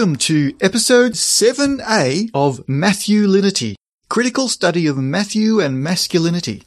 [0.00, 3.74] Welcome to episode 7A of Matthewlinity,
[4.08, 6.62] critical study of Matthew and masculinity.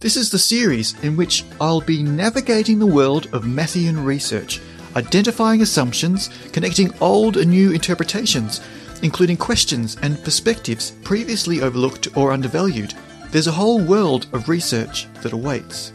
[0.00, 4.60] This is the series in which I'll be navigating the world of Matthewan research,
[4.96, 8.60] identifying assumptions, connecting old and new interpretations,
[9.04, 12.92] including questions and perspectives previously overlooked or undervalued.
[13.30, 15.92] There's a whole world of research that awaits.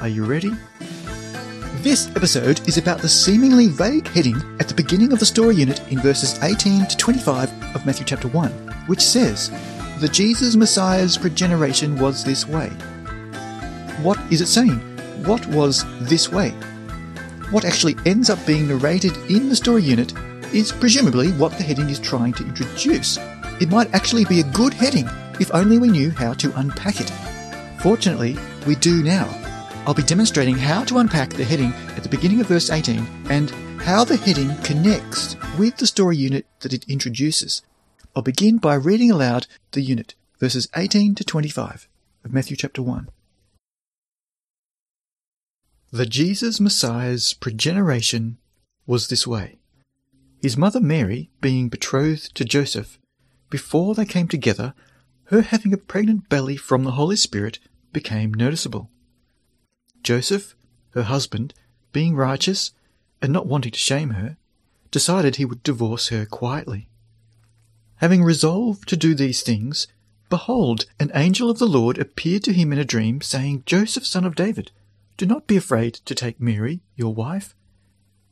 [0.00, 0.52] Are you ready?
[1.82, 5.80] This episode is about the seemingly vague heading at the beginning of the story unit
[5.90, 8.50] in verses 18 to 25 of Matthew chapter 1,
[8.86, 9.50] which says,
[9.98, 12.68] The Jesus Messiah's progeneration was this way.
[14.02, 14.78] What is it saying?
[15.24, 16.50] What was this way?
[17.50, 20.12] What actually ends up being narrated in the story unit
[20.52, 23.16] is presumably what the heading is trying to introduce.
[23.58, 25.08] It might actually be a good heading
[25.40, 27.10] if only we knew how to unpack it.
[27.80, 29.39] Fortunately, we do now.
[29.90, 33.50] I'll be demonstrating how to unpack the heading at the beginning of verse 18 and
[33.82, 37.62] how the heading connects with the story unit that it introduces.
[38.14, 41.88] I'll begin by reading aloud the unit, verses 18 to 25
[42.24, 43.08] of Matthew chapter 1.
[45.90, 48.38] The Jesus Messiah's progeneration
[48.86, 49.58] was this way.
[50.40, 53.00] His mother Mary being betrothed to Joseph,
[53.50, 54.72] before they came together,
[55.24, 57.58] her having a pregnant belly from the Holy Spirit
[57.92, 58.88] became noticeable.
[60.02, 60.54] Joseph,
[60.90, 61.54] her husband,
[61.92, 62.72] being righteous
[63.22, 64.36] and not wanting to shame her,
[64.90, 66.88] decided he would divorce her quietly.
[67.96, 69.86] Having resolved to do these things,
[70.28, 74.24] behold, an angel of the Lord appeared to him in a dream, saying, Joseph, son
[74.24, 74.70] of David,
[75.16, 77.54] do not be afraid to take Mary, your wife,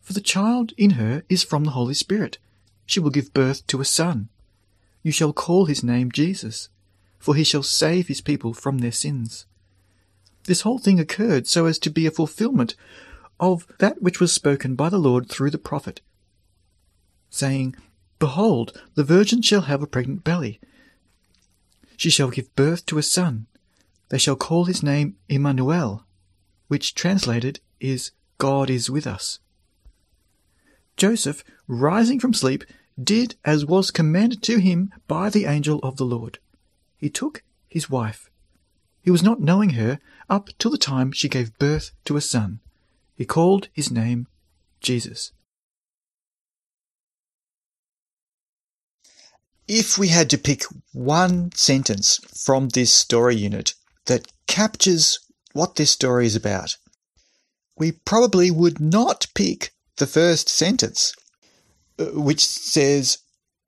[0.01, 2.39] for the child in her is from the Holy Spirit.
[2.87, 4.31] She will give birth to a son.
[5.03, 6.71] You shall call his name Jesus,
[7.19, 9.45] for he shall save his people from their sins.
[10.49, 12.75] This whole thing occurred so as to be a fulfillment
[13.39, 16.01] of that which was spoken by the Lord through the prophet,
[17.29, 17.77] saying,
[18.19, 20.59] Behold, the virgin shall have a pregnant belly.
[21.99, 23.45] She shall give birth to a son.
[24.09, 26.07] They shall call his name Emmanuel,
[26.69, 29.41] which translated is God is with us.
[30.97, 32.65] Joseph, rising from sleep,
[32.99, 36.39] did as was commanded to him by the angel of the Lord.
[36.97, 38.31] He took his wife.
[39.03, 42.61] He was not knowing her up till the time she gave birth to a son.
[43.17, 44.27] He called his name
[44.81, 45.33] Jesus.
[49.67, 50.63] If we had to pick
[50.93, 53.75] one sentence from this story unit
[54.07, 55.19] that captures
[55.53, 56.77] what this story is about,
[57.77, 61.13] we probably would not pick the first sentence,
[61.99, 63.19] uh, which says,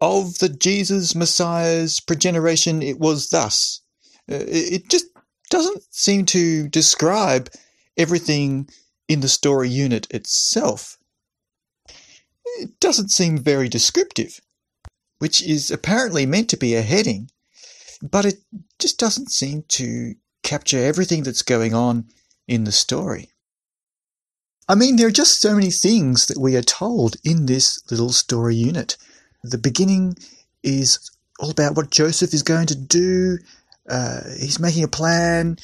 [0.00, 3.82] Of the Jesus Messiah's progeneration, it was thus.
[4.30, 5.09] Uh, it just
[5.50, 7.50] doesn't seem to describe
[7.96, 8.68] everything
[9.08, 10.96] in the story unit itself.
[12.58, 14.40] It doesn't seem very descriptive,
[15.18, 17.30] which is apparently meant to be a heading,
[18.00, 18.38] but it
[18.78, 22.06] just doesn't seem to capture everything that's going on
[22.48, 23.30] in the story.
[24.68, 28.12] I mean, there are just so many things that we are told in this little
[28.12, 28.96] story unit.
[29.42, 30.16] The beginning
[30.62, 33.38] is all about what Joseph is going to do
[33.90, 35.58] uh, he's making a plan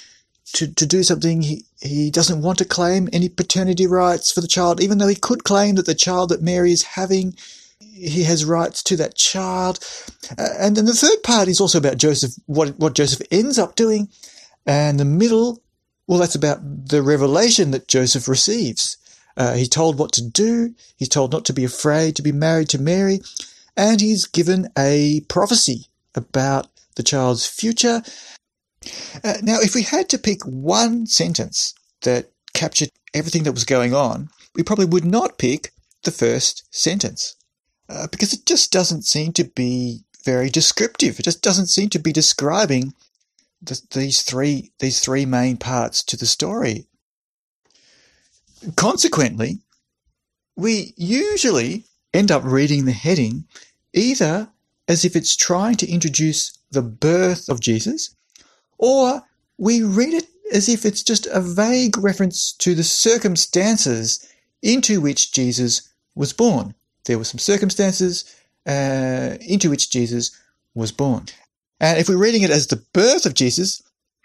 [0.55, 1.43] to, to do something.
[1.43, 5.15] He, he doesn't want to claim any paternity rights for the child, even though he
[5.15, 7.37] could claim that the child that Mary is having,
[7.79, 9.79] he has rights to that child.
[10.39, 13.77] Uh, and then the third part is also about Joseph, what, what Joseph ends up
[13.77, 14.09] doing.
[14.67, 15.63] And the middle,
[16.07, 18.97] well, that's about the revelation that Joseph receives.
[19.37, 20.75] Uh, he's told what to do.
[20.97, 23.21] He's told not to be afraid to be married to Mary.
[23.77, 28.03] And he's given a prophecy about the child's future.
[29.25, 33.95] Uh, now, if we had to pick one sentence that captured everything that was going
[33.95, 35.73] on, we probably would not pick
[36.05, 37.37] the first sentence
[37.89, 41.19] uh, because it just doesn't seem to be very descriptive.
[41.19, 42.95] It just doesn't seem to be describing
[43.63, 46.87] the, these three these three main parts to the story.
[48.77, 49.61] Consequently,
[50.57, 53.45] we usually end up reading the heading
[53.93, 54.49] either
[54.89, 58.15] as if it's trying to introduce the birth of Jesus,
[58.79, 59.23] or
[59.59, 64.27] we read it as if it's just a vague reference to the circumstances
[64.63, 66.75] into which Jesus was born.
[67.05, 68.25] There were some circumstances
[68.67, 70.31] uh, into which Jesus
[70.75, 71.27] was born.
[71.81, 73.83] And if we're reading it as the birth of Jesus,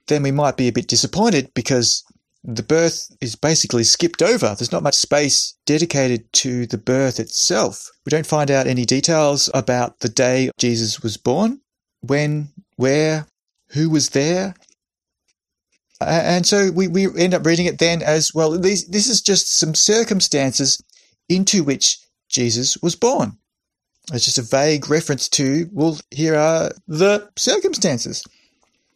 [0.07, 2.03] then we might be a bit disappointed because
[2.43, 4.55] the birth is basically skipped over.
[4.55, 7.91] There's not much space dedicated to the birth itself.
[8.05, 11.60] We don't find out any details about the day Jesus was born
[12.01, 13.27] when, where,
[13.71, 14.55] who was there.
[15.99, 18.57] And so we, we end up reading it then as well.
[18.57, 20.81] These, this is just some circumstances
[21.29, 23.37] into which Jesus was born.
[24.11, 28.23] It's just a vague reference to, well, here are the circumstances.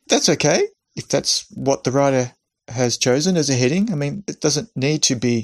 [0.09, 2.31] That's okay if that's what the writer
[2.69, 3.91] has chosen as a heading.
[3.91, 5.43] I mean, it doesn't need to be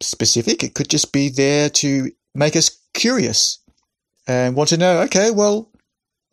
[0.00, 0.62] specific.
[0.62, 3.58] It could just be there to make us curious
[4.28, 5.70] and want to know, okay, well,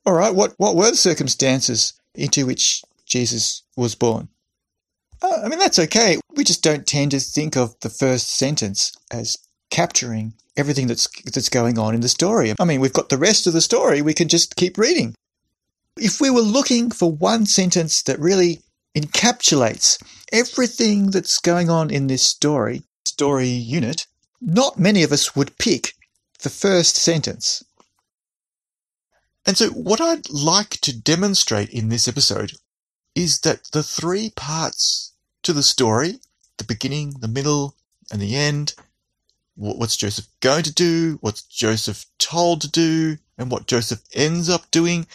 [0.05, 4.27] all right, what, what were the circumstances into which Jesus was born?
[5.21, 6.19] Uh, I mean, that's okay.
[6.35, 9.37] We just don't tend to think of the first sentence as
[9.69, 12.53] capturing everything that's that's going on in the story.
[12.59, 14.01] I mean, we've got the rest of the story.
[14.01, 15.15] We can just keep reading.
[15.97, 18.61] If we were looking for one sentence that really
[18.95, 20.01] encapsulates
[20.31, 24.05] everything that's going on in this story, story unit,
[24.41, 25.93] not many of us would pick
[26.41, 27.63] the first sentence.
[29.45, 32.53] And so, what I'd like to demonstrate in this episode
[33.15, 35.11] is that the three parts
[35.43, 36.19] to the story
[36.57, 37.75] the beginning, the middle,
[38.11, 38.73] and the end
[39.55, 44.69] what's Joseph going to do, what's Joseph told to do, and what Joseph ends up
[44.71, 45.07] doing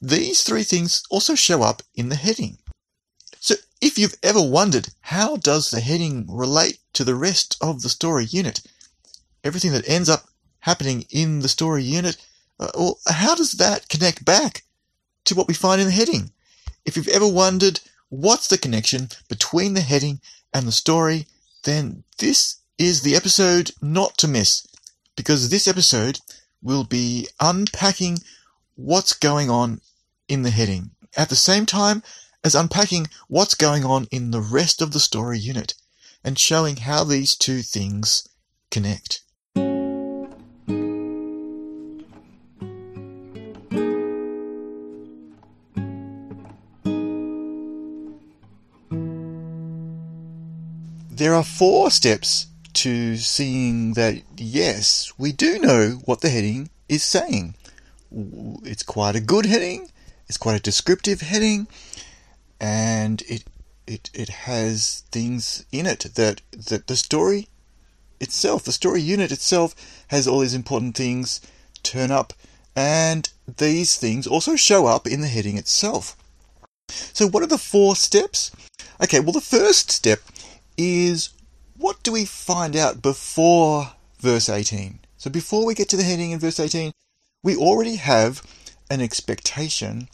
[0.00, 2.58] these three things also show up in the heading.
[3.38, 7.88] So if you've ever wondered how does the heading relate to the rest of the
[7.88, 8.60] story unit,
[9.44, 10.28] everything that ends up
[10.60, 12.16] happening in the story unit,
[12.60, 14.62] uh, well, how does that connect back
[15.24, 16.30] to what we find in the heading?
[16.84, 17.80] If you've ever wondered
[18.10, 20.20] what's the connection between the heading
[20.52, 21.26] and the story,
[21.64, 24.66] then this is the episode not to miss,
[25.16, 26.20] because this episode
[26.62, 28.18] will be unpacking
[28.76, 29.80] what's going on
[30.28, 32.02] in the heading, at the same time
[32.44, 35.74] as unpacking what's going on in the rest of the story unit
[36.24, 38.28] and showing how these two things
[38.70, 39.22] connect.
[51.20, 57.02] There are four steps to seeing that, yes, we do know what the heading is
[57.02, 57.56] saying.
[58.10, 59.90] It's quite a good heading,
[60.30, 61.68] it's quite a descriptive heading,
[62.58, 63.44] and it
[63.86, 67.48] it it has things in it that that the story
[68.18, 69.74] itself, the story unit itself,
[70.08, 71.42] has all these important things
[71.82, 72.32] turn up,
[72.74, 73.28] and
[73.58, 76.16] these things also show up in the heading itself.
[76.88, 78.50] So, what are the four steps?
[79.02, 80.20] Okay, well, the first step
[80.80, 81.28] is
[81.76, 85.00] what do we find out before verse 18?
[85.18, 86.92] So, before we get to the heading in verse 18,
[87.42, 88.42] we already have
[88.90, 90.08] an expectation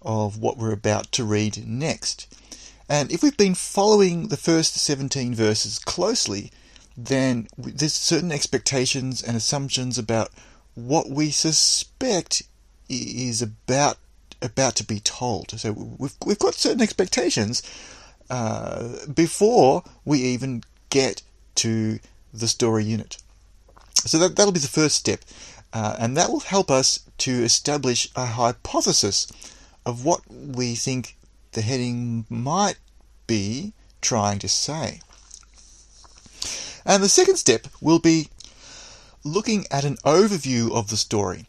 [0.00, 2.34] of what we're about to read next.
[2.88, 6.50] And if we've been following the first 17 verses closely,
[6.96, 10.30] then there's certain expectations and assumptions about
[10.74, 12.42] what we suspect
[12.88, 13.98] is about
[14.42, 15.50] about to be told.
[15.60, 17.62] So we've we've got certain expectations
[18.30, 21.22] uh, before we even get
[21.56, 21.98] to
[22.32, 23.18] the story unit.
[23.94, 25.20] So that that'll be the first step,
[25.72, 29.26] uh, and that will help us to establish a hypothesis
[29.84, 31.16] of what we think
[31.52, 32.76] the heading might
[33.26, 35.00] be trying to say.
[36.86, 38.28] And the second step will be
[39.22, 41.46] looking at an overview of the story.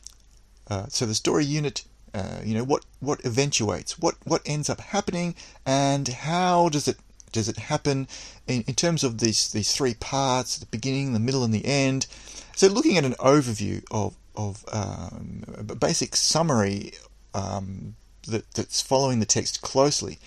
[0.67, 1.83] Uh, so the story unit,
[2.13, 6.97] uh, you know, what what eventuates, what what ends up happening, and how does it
[7.31, 8.07] does it happen
[8.47, 12.07] in, in terms of these these three parts, the beginning, the middle, and the end.
[12.55, 16.93] So looking at an overview of of um, a basic summary
[17.33, 17.95] um,
[18.27, 20.19] that, that's following the text closely.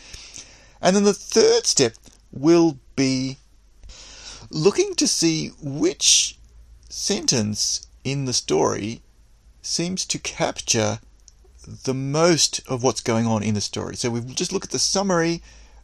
[0.81, 1.95] And then the third step
[2.33, 3.39] will be
[4.51, 6.39] looking to see which
[6.89, 9.03] sentence in the story
[9.63, 11.01] seems to capture
[11.67, 13.97] the most of what's going on in the story.
[13.97, 15.43] So we just look at the summary,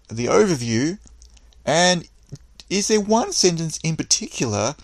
[0.09, 0.99] the overview,
[1.65, 2.09] and
[2.69, 4.77] is there one sentence in particular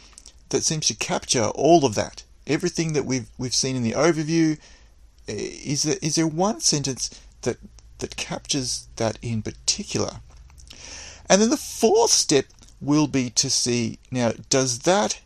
[0.48, 2.24] that seems to capture all of that?
[2.46, 4.58] Everything that we've we've seen in the overview,
[5.28, 7.10] uh, is there, is there one sentence
[7.42, 7.58] that
[7.98, 10.20] that captures that in particular?
[11.28, 12.46] And then the fourth step
[12.80, 15.20] will be to see now does that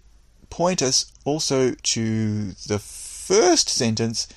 [0.49, 4.29] point us also to the first sentence?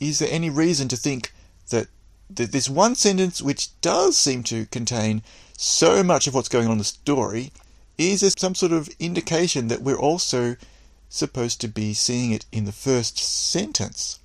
[0.00, 1.32] Is there any reason to think
[1.70, 1.88] that,
[2.30, 5.22] that this one sentence, which does seem to contain
[5.56, 7.52] so much of what's going on in the story,
[7.96, 10.56] is there some sort of indication that we're also
[11.08, 14.20] supposed to be seeing it in the first sentence?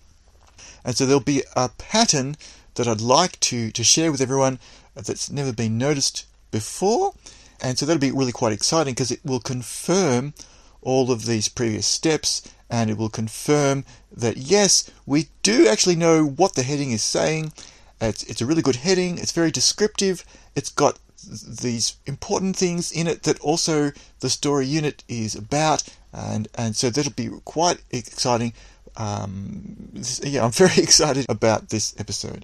[0.86, 2.36] And so there'll be a pattern
[2.76, 4.60] that I'd like to, to share with everyone
[4.96, 7.14] that's never been noticed before.
[7.62, 10.34] And so that'll be really quite exciting because it will confirm
[10.82, 12.42] all of these previous steps
[12.74, 17.54] and it will confirm that yes, we do actually know what the heading is saying.
[18.02, 20.26] It's, it's a really good heading, it's very descriptive,
[20.56, 20.98] it's got
[21.62, 26.90] these important things in it that also the story unit is about, and and so
[26.90, 28.54] that'll be quite exciting.
[28.98, 32.44] Um, yeah, I'm very excited about this episode.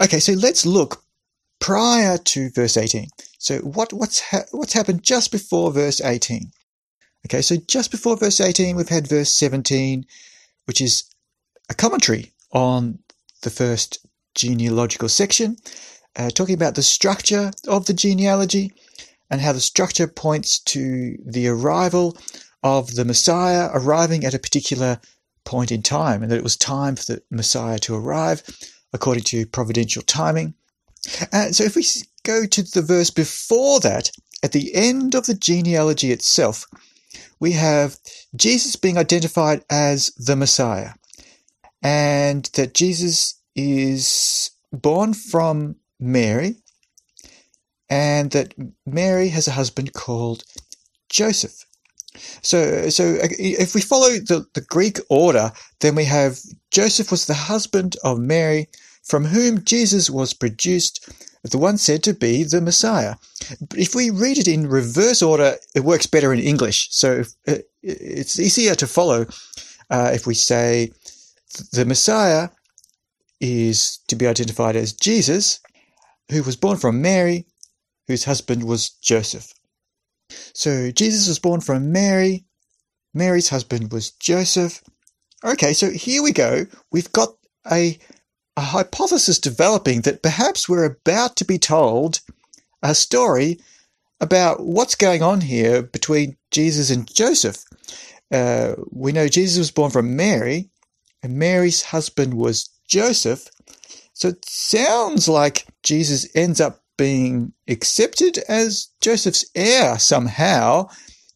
[0.00, 1.02] Okay, so let's look
[1.60, 3.08] prior to verse 18.
[3.38, 6.52] So what, what's, ha- what's happened just before verse 18?
[7.26, 10.06] Okay, so just before verse 18, we've had verse 17,
[10.66, 11.04] which is
[11.68, 13.00] a commentary on
[13.42, 15.56] the first genealogical section,
[16.16, 18.72] uh, talking about the structure of the genealogy
[19.30, 22.16] and how the structure points to the arrival
[22.62, 25.00] of the Messiah arriving at a particular
[25.44, 28.42] point in time, and that it was time for the Messiah to arrive
[28.92, 30.54] according to providential timing.
[31.32, 31.86] And so if we
[32.24, 34.10] go to the verse before that,
[34.42, 36.66] at the end of the genealogy itself,
[37.40, 37.96] we have
[38.36, 40.92] Jesus being identified as the Messiah,
[41.82, 46.56] and that Jesus is born from Mary,
[47.88, 48.54] and that
[48.86, 50.44] Mary has a husband called
[51.08, 51.64] Joseph.
[52.42, 56.38] So, so if we follow the, the Greek order, then we have
[56.70, 58.68] Joseph was the husband of Mary,
[59.04, 61.08] from whom Jesus was produced,
[61.42, 63.14] the one said to be the Messiah.
[63.60, 66.88] But if we read it in reverse order, it works better in English.
[66.90, 69.26] So uh, it's easier to follow
[69.90, 70.92] uh, if we say
[71.72, 72.50] the Messiah
[73.40, 75.60] is to be identified as Jesus,
[76.30, 77.46] who was born from Mary,
[78.08, 79.52] whose husband was Joseph.
[80.54, 82.44] So Jesus was born from Mary.
[83.14, 84.82] Mary's husband was Joseph.
[85.44, 86.66] Okay, so here we go.
[86.90, 87.30] We've got
[87.70, 87.98] a,
[88.56, 92.20] a hypothesis developing that perhaps we're about to be told
[92.82, 93.58] a story
[94.20, 97.64] about what's going on here between Jesus and Joseph.
[98.32, 100.70] Uh, we know Jesus was born from Mary,
[101.22, 103.48] and Mary's husband was Joseph.
[104.12, 110.88] So it sounds like Jesus ends up being accepted as Joseph's heir somehow.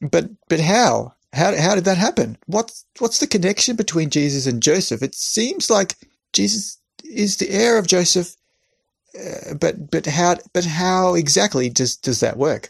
[0.02, 1.14] But but how?
[1.32, 2.36] How how did that happen?
[2.44, 5.02] What's what's the connection between Jesus and Joseph?
[5.02, 5.96] It seems like
[6.34, 8.36] Jesus is the heir of Joseph,
[9.18, 12.68] uh, but but how but how exactly does does that work?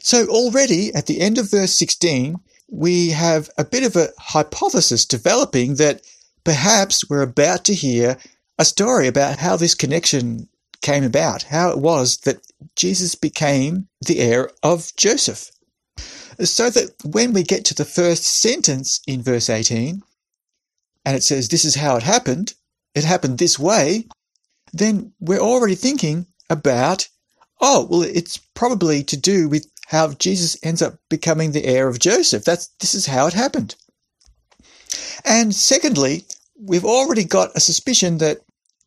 [0.00, 2.36] So already at the end of verse 16,
[2.68, 6.02] we have a bit of a hypothesis developing that
[6.44, 8.18] perhaps we're about to hear
[8.58, 10.48] a story about how this connection
[10.82, 12.46] came about, how it was that
[12.76, 15.50] Jesus became the heir of Joseph.
[16.40, 20.02] So that when we get to the first sentence in verse 18,
[21.04, 22.54] and it says, This is how it happened,
[22.94, 24.06] it happened this way,
[24.72, 27.08] then we're already thinking about,
[27.60, 31.98] oh, well, it's probably to do with how Jesus ends up becoming the heir of
[31.98, 32.44] Joseph.
[32.44, 33.74] That's, this is how it happened.
[35.24, 36.24] And secondly,
[36.58, 38.38] we've already got a suspicion that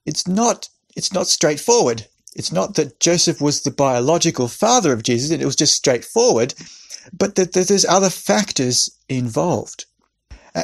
[0.06, 2.08] it's not it's not straightforward.
[2.36, 6.54] It's not that Joseph was the biological father of Jesus, and it was just straightforward,
[7.14, 9.86] but that, that there's other factors involved.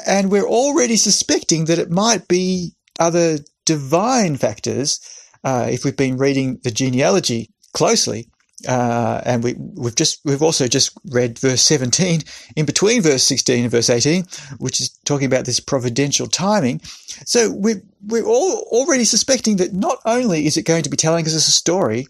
[0.05, 4.99] And we're already suspecting that it might be other divine factors
[5.43, 8.29] uh, if we've been reading the genealogy closely.
[8.67, 12.21] Uh, and we, we've just we've also just read verse 17
[12.55, 14.25] in between verse 16 and verse 18,
[14.57, 16.79] which is talking about this providential timing.
[17.25, 17.75] So we
[18.05, 21.41] we're all already suspecting that not only is it going to be telling us a
[21.41, 22.07] story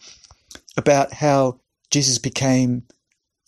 [0.77, 2.83] about how Jesus became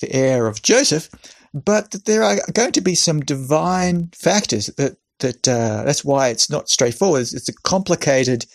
[0.02, 1.10] the heir of Joseph,
[1.54, 6.30] but that there are going to be some divine factors that that uh, that's why
[6.30, 7.22] it's not straightforward.
[7.22, 8.46] It's a complicated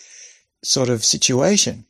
[0.63, 1.85] sort of situation.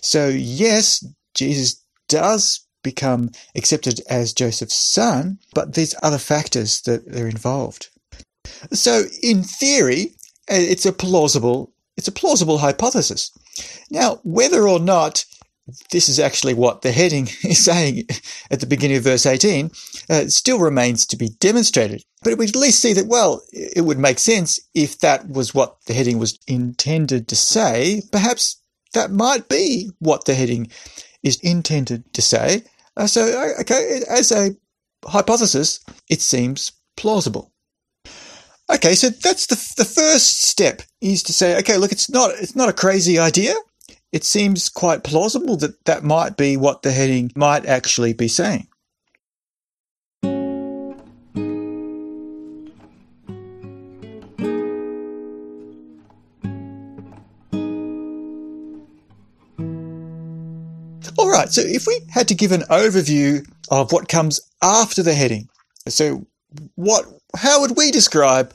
[0.00, 1.04] So yes,
[1.34, 7.88] Jesus does become accepted as Joseph's son, but there's other factors that are involved.
[8.72, 10.14] So, in theory,
[10.48, 13.30] it's a plausible it's a plausible hypothesis.
[13.90, 15.24] Now, whether or not
[15.90, 18.06] this is actually what the heading is saying
[18.50, 19.70] at the beginning of verse 18
[20.10, 22.02] uh, still remains to be demonstrated.
[22.22, 25.76] But we at least see that, well, it would make sense if that was what
[25.86, 28.02] the heading was intended to say.
[28.10, 28.60] Perhaps
[28.92, 30.68] that might be what the heading
[31.24, 32.62] is intended to say.
[32.96, 34.50] Uh, so, uh, okay, as a
[35.04, 37.50] hypothesis, it seems plausible.
[38.72, 42.56] Okay, so that's the the first step is to say, okay, look, it's not it's
[42.56, 43.54] not a crazy idea.
[44.12, 48.68] It seems quite plausible that that might be what the heading might actually be saying.
[61.38, 65.48] Right, so if we had to give an overview of what comes after the heading,
[65.88, 66.26] so
[66.74, 67.04] what,
[67.36, 68.54] how would we describe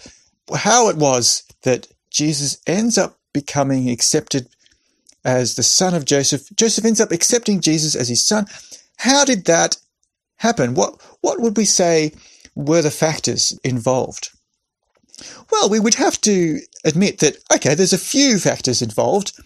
[0.55, 4.47] how it was that Jesus ends up becoming accepted
[5.23, 6.49] as the son of Joseph?
[6.55, 8.45] Joseph ends up accepting Jesus as his son.
[8.97, 9.77] How did that
[10.37, 10.73] happen?
[10.73, 12.13] What, what would we say
[12.55, 14.29] were the factors involved?
[15.51, 19.39] Well, we would have to admit that, okay, there's a few factors involved.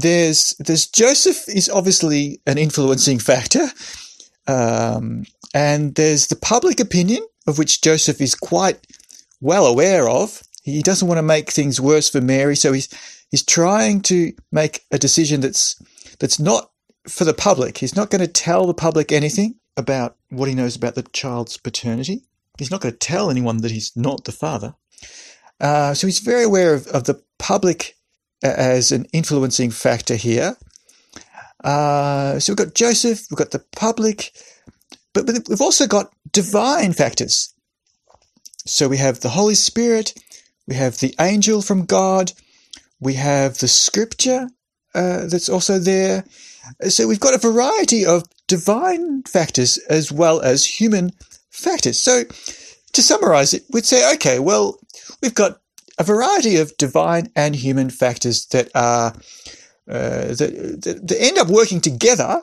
[0.00, 3.66] There's, there's Joseph is obviously an influencing factor.
[4.46, 5.24] Um,
[5.54, 8.86] and there's the public opinion of which Joseph is quite
[9.40, 10.42] well aware of.
[10.62, 12.88] He doesn't want to make things worse for Mary, so he's
[13.30, 15.80] he's trying to make a decision that's
[16.20, 16.70] that's not
[17.08, 17.78] for the public.
[17.78, 21.56] He's not going to tell the public anything about what he knows about the child's
[21.56, 22.24] paternity.
[22.58, 24.74] He's not going to tell anyone that he's not the father.
[25.60, 27.96] Uh, so he's very aware of, of the public
[28.42, 30.56] as an influencing factor here.
[31.64, 34.32] Uh, so we've got Joseph, we've got the public,
[35.12, 37.52] but, but we've also got divine factors.
[38.64, 40.14] So we have the Holy Spirit,
[40.66, 42.32] we have the angel from God,
[43.00, 44.48] we have the scripture
[44.94, 46.24] uh, that's also there.
[46.88, 51.12] So we've got a variety of divine factors as well as human
[51.50, 51.98] factors.
[51.98, 52.24] So
[52.92, 54.78] to summarize it, we'd say, okay, well,
[55.22, 55.60] we've got
[55.98, 59.14] a variety of divine and human factors that are
[59.88, 62.42] uh, that, that, end up working together,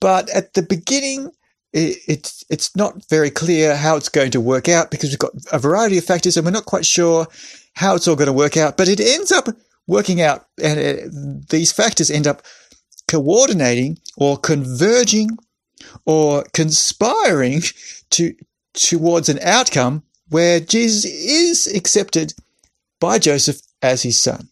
[0.00, 1.30] but at the beginning,
[1.72, 5.32] it, it's it's not very clear how it's going to work out because we've got
[5.52, 7.26] a variety of factors and we're not quite sure
[7.74, 8.76] how it's all going to work out.
[8.76, 9.48] But it ends up
[9.86, 12.42] working out, and it, these factors end up
[13.08, 15.38] coordinating or converging
[16.06, 17.62] or conspiring
[18.10, 18.34] to
[18.72, 22.34] towards an outcome where Jesus is accepted
[23.00, 24.48] by Joseph as his son.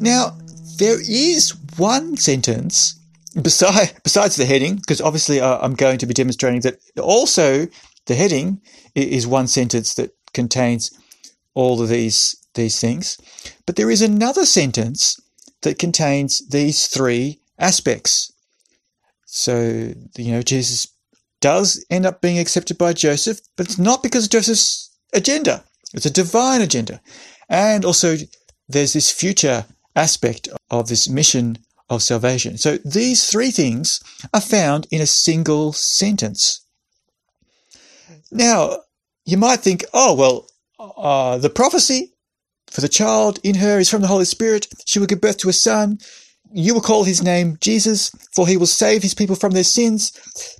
[0.00, 0.38] Now,
[0.78, 2.98] there is one sentence
[3.42, 7.66] beside, besides the heading, because obviously uh, I'm going to be demonstrating that also
[8.06, 8.60] the heading
[8.94, 10.90] is one sentence that contains
[11.54, 13.16] all of these these things.
[13.66, 15.19] But there is another sentence
[15.62, 18.32] that contains these three aspects.
[19.26, 20.88] So, you know, Jesus
[21.40, 25.64] does end up being accepted by Joseph, but it's not because of Joseph's agenda.
[25.94, 27.00] It's a divine agenda.
[27.48, 28.16] And also,
[28.68, 32.56] there's this future aspect of this mission of salvation.
[32.56, 34.00] So these three things
[34.32, 36.64] are found in a single sentence.
[38.30, 38.78] Now,
[39.24, 40.46] you might think, oh, well,
[40.78, 42.12] uh, the prophecy
[42.70, 44.68] for the child in her is from the Holy Spirit.
[44.86, 45.98] She will give birth to a son.
[46.52, 50.12] You will call his name Jesus, for he will save his people from their sins.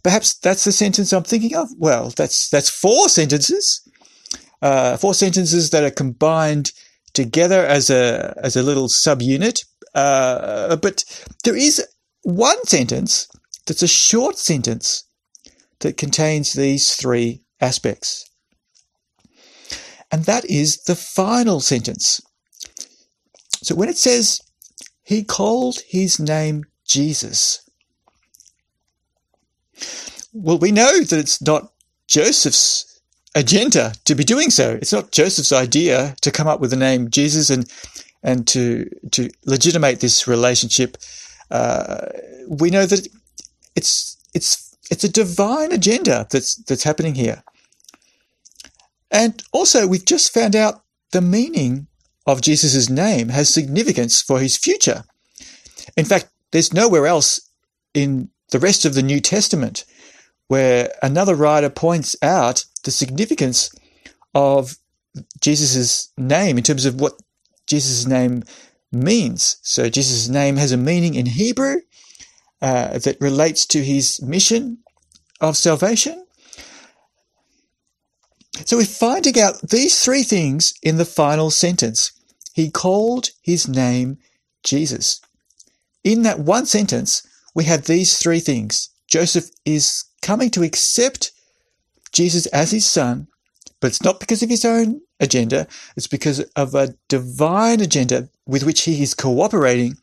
[0.04, 1.68] Perhaps that's the sentence I'm thinking of.
[1.78, 3.80] Well, that's that's four sentences,
[4.62, 6.72] uh, four sentences that are combined
[7.12, 9.64] together as a as a little subunit.
[9.94, 11.04] Uh, but
[11.42, 11.84] there is
[12.22, 13.26] one sentence
[13.66, 15.04] that's a short sentence
[15.80, 18.29] that contains these three aspects.
[20.12, 22.20] And that is the final sentence.
[23.62, 24.40] So when it says,
[25.02, 27.68] He called his name Jesus,
[30.32, 31.72] well, we know that it's not
[32.06, 33.00] Joseph's
[33.34, 34.72] agenda to be doing so.
[34.72, 37.70] It's not Joseph's idea to come up with the name Jesus and
[38.22, 40.96] and to to legitimate this relationship.
[41.50, 42.06] Uh,
[42.48, 43.06] we know that
[43.76, 47.42] it's it's it's a divine agenda that's that's happening here.
[49.10, 51.88] And also, we've just found out the meaning
[52.26, 55.04] of Jesus' name has significance for his future.
[55.96, 57.40] In fact, there's nowhere else
[57.94, 59.84] in the rest of the New Testament
[60.48, 63.70] where another writer points out the significance
[64.34, 64.76] of
[65.40, 67.14] Jesus' name in terms of what
[67.66, 68.42] Jesus' name
[68.92, 69.56] means.
[69.62, 71.76] So Jesus' name has a meaning in Hebrew
[72.60, 74.78] uh, that relates to his mission
[75.40, 76.24] of salvation.
[78.64, 82.12] So we're finding out these three things in the final sentence.
[82.54, 84.18] He called his name
[84.64, 85.20] Jesus.
[86.04, 88.90] In that one sentence, we have these three things.
[89.08, 91.32] Joseph is coming to accept
[92.12, 93.28] Jesus as his son,
[93.80, 98.64] but it's not because of his own agenda, it's because of a divine agenda with
[98.64, 99.96] which he is cooperating.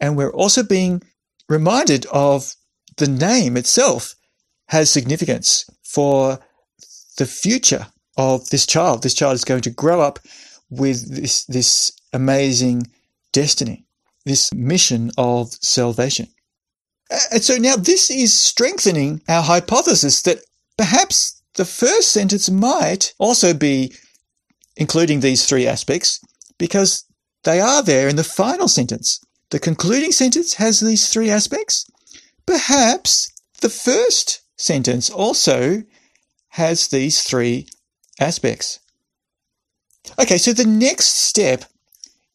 [0.00, 1.02] And we're also being
[1.48, 2.54] reminded of
[2.96, 4.14] the name itself
[4.68, 6.38] has significance for
[7.18, 9.02] the future of this child.
[9.02, 10.18] This child is going to grow up
[10.70, 12.88] with this, this amazing
[13.32, 13.84] destiny,
[14.24, 16.28] this mission of salvation.
[17.32, 20.38] And so now this is strengthening our hypothesis that
[20.76, 23.92] perhaps the first sentence might also be
[24.76, 26.20] including these three aspects
[26.58, 27.04] because
[27.44, 29.20] they are there in the final sentence.
[29.50, 31.86] The concluding sentence has these three aspects.
[32.46, 35.82] Perhaps the first sentence also
[36.58, 37.68] has these three
[38.20, 38.80] aspects.
[40.20, 41.64] Okay, so the next step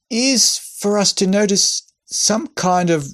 [0.09, 3.07] is for us to notice some kind of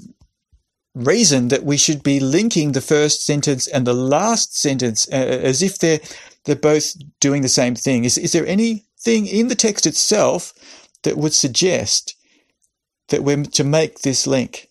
[0.93, 5.61] reason that we should be linking the first sentence and the last sentence uh, as
[5.63, 5.99] if they're
[6.45, 8.05] they're both doing the same thing.
[8.05, 10.53] Is is there anything in the text itself
[11.03, 12.15] that would suggest
[13.07, 14.68] that we're to make this link?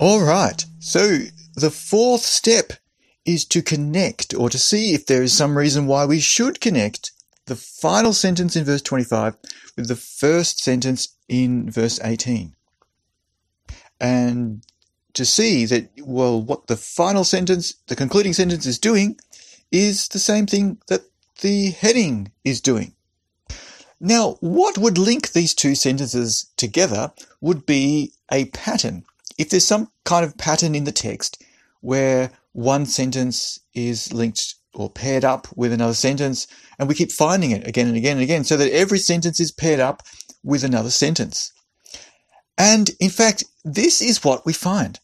[0.00, 0.64] All right.
[0.78, 1.18] So
[1.54, 2.72] the fourth step
[3.26, 7.12] is to connect or to see if there is some reason why we should connect
[7.44, 9.36] the final sentence in verse 25
[9.76, 12.54] with the first sentence in verse 18.
[14.00, 14.64] And
[15.12, 19.18] to see that, well, what the final sentence, the concluding sentence is doing
[19.70, 21.02] is the same thing that
[21.42, 22.94] the heading is doing.
[24.00, 29.04] Now, what would link these two sentences together would be a pattern.
[29.40, 31.42] If there's some kind of pattern in the text
[31.80, 36.46] where one sentence is linked or paired up with another sentence,
[36.78, 39.50] and we keep finding it again and again and again, so that every sentence is
[39.50, 40.02] paired up
[40.44, 41.52] with another sentence.
[42.58, 45.00] And in fact, this is what we find.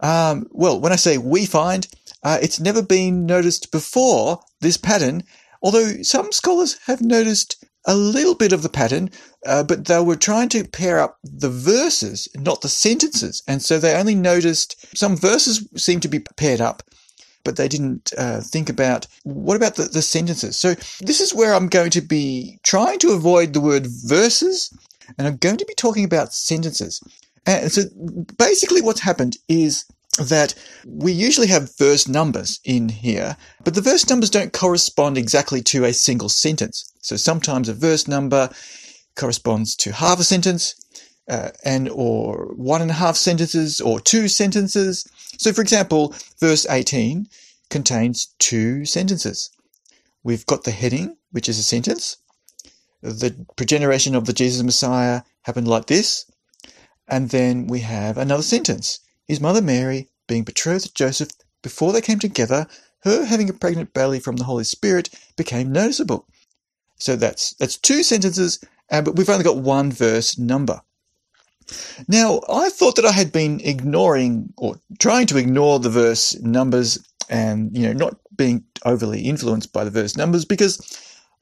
[0.00, 1.86] Um, well, when I say we find,
[2.24, 5.22] uh, it's never been noticed before, this pattern,
[5.62, 9.10] although some scholars have noticed a little bit of the pattern,
[9.46, 13.42] uh, but they were trying to pair up the verses, not the sentences.
[13.48, 16.82] And so they only noticed some verses seem to be paired up,
[17.44, 20.58] but they didn't uh, think about what about the, the sentences.
[20.58, 24.70] So this is where I'm going to be trying to avoid the word verses,
[25.16, 27.00] and I'm going to be talking about sentences.
[27.46, 27.84] And so
[28.36, 29.86] basically, what's happened is
[30.18, 30.54] that
[30.86, 35.84] we usually have verse numbers in here, but the verse numbers don't correspond exactly to
[35.84, 36.92] a single sentence.
[37.00, 38.50] So sometimes a verse number
[39.14, 40.74] corresponds to half a sentence,
[41.28, 45.06] uh, and or one and a half sentences or two sentences.
[45.38, 47.28] So, for example, verse 18
[47.70, 49.50] contains two sentences.
[50.24, 52.16] We've got the heading, which is a sentence.
[53.00, 56.26] The progeneration of the Jesus Messiah happened like this.
[57.08, 61.30] And then we have another sentence his mother Mary, being betrothed to Joseph
[61.62, 62.66] before they came together,
[63.04, 66.26] her having a pregnant belly from the Holy Spirit became noticeable.
[66.98, 68.58] So that's that's two sentences,
[68.90, 70.82] but we've only got one verse number.
[72.08, 76.98] Now, I thought that I had been ignoring or trying to ignore the verse numbers
[77.28, 80.80] and, you know, not being overly influenced by the verse numbers because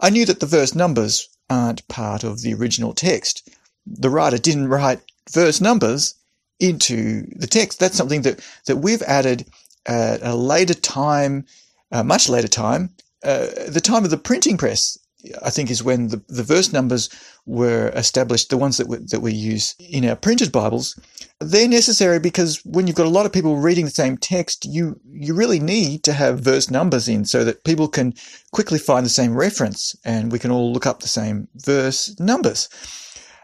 [0.00, 3.48] I knew that the verse numbers aren't part of the original text.
[3.86, 5.00] The writer didn't write
[5.32, 6.14] verse numbers
[6.60, 7.78] into the text.
[7.78, 9.46] That's something that, that we've added
[9.86, 11.46] at a later time,
[11.90, 12.90] a much later time,
[13.24, 14.98] uh, the time of the printing press.
[15.42, 17.10] I think is when the, the verse numbers
[17.44, 20.98] were established, the ones that we, that we use in our printed Bibles.
[21.40, 25.00] They're necessary because when you've got a lot of people reading the same text, you
[25.10, 28.14] you really need to have verse numbers in so that people can
[28.52, 32.68] quickly find the same reference and we can all look up the same verse numbers.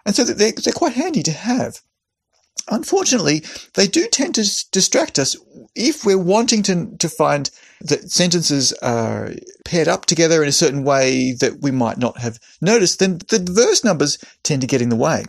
[0.06, 1.80] And so they're, they're quite handy to have.
[2.70, 3.42] Unfortunately,
[3.74, 5.36] they do tend to distract us
[5.74, 9.32] if we're wanting to, to find that sentences are
[9.64, 13.44] paired up together in a certain way that we might not have noticed, then the
[13.50, 15.24] verse numbers tend to get in the way.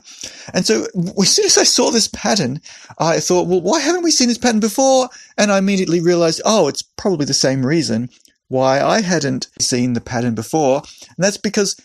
[0.53, 0.85] And so
[1.19, 2.61] as soon as I saw this pattern,
[2.99, 5.09] I thought, well, why haven't we seen this pattern before?
[5.37, 8.09] And I immediately realized, oh, it's probably the same reason
[8.47, 10.83] why I hadn't seen the pattern before.
[11.01, 11.75] And that's because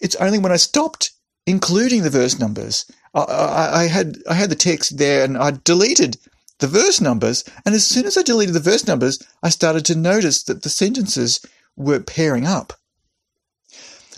[0.00, 1.10] it's only when I stopped
[1.46, 6.18] including the verse numbers I, I had I had the text there and I deleted
[6.58, 9.94] the verse numbers, and as soon as I deleted the verse numbers, I started to
[9.94, 11.40] notice that the sentences
[11.76, 12.72] were pairing up.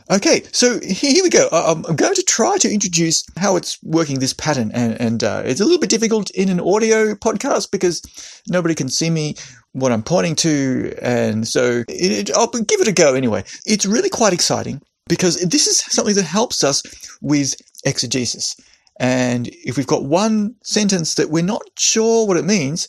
[0.09, 1.49] Okay, so here we go.
[1.51, 5.61] I'm going to try to introduce how it's working this pattern, and, and uh, it's
[5.61, 8.03] a little bit difficult in an audio podcast because
[8.47, 9.35] nobody can see me
[9.73, 13.43] what I'm pointing to, and so it, I'll give it a go anyway.
[13.67, 16.85] It's really quite exciting because this is something that helps us
[17.21, 18.55] with exegesis.
[18.99, 22.89] And if we've got one sentence that we're not sure what it means,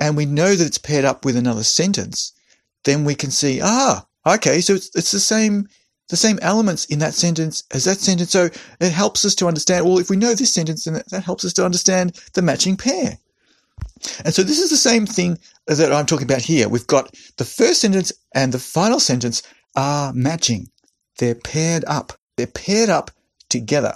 [0.00, 2.32] and we know that it's paired up with another sentence,
[2.84, 5.68] then we can see, ah, okay, so it's, it's the same
[6.10, 8.30] the same elements in that sentence as that sentence.
[8.30, 11.24] So it helps us to understand, well, if we know this sentence, then that, that
[11.24, 13.18] helps us to understand the matching pair.
[14.24, 16.68] And so this is the same thing that I'm talking about here.
[16.68, 19.42] We've got the first sentence and the final sentence
[19.76, 20.68] are matching.
[21.18, 22.12] They're paired up.
[22.36, 23.10] They're paired up
[23.48, 23.94] together.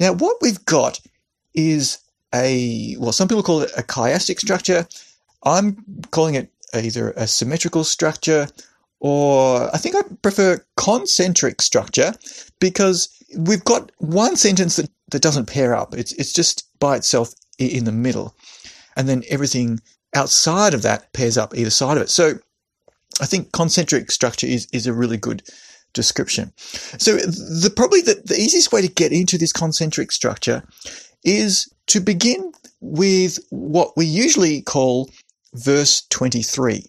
[0.00, 1.00] Now, what we've got
[1.54, 1.98] is
[2.34, 4.86] a, well, some people call it a chiastic structure.
[5.44, 8.48] I'm calling it either a symmetrical structure
[9.00, 12.14] or I think I prefer concentric structure
[12.60, 15.94] because we've got one sentence that, that doesn't pair up.
[15.94, 18.34] It's, it's just by itself in the middle.
[18.96, 19.80] And then everything
[20.14, 22.10] outside of that pairs up either side of it.
[22.10, 22.34] So
[23.20, 25.42] I think concentric structure is, is a really good
[25.96, 26.52] description.
[26.98, 30.62] So the probably the, the easiest way to get into this concentric structure
[31.24, 35.10] is to begin with what we usually call
[35.54, 36.84] verse 23.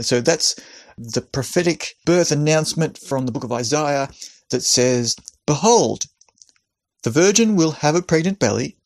[0.00, 0.54] So that's
[0.96, 4.08] the prophetic birth announcement from the book of Isaiah
[4.50, 6.04] that says, Behold,
[7.02, 8.76] the virgin will have a pregnant belly,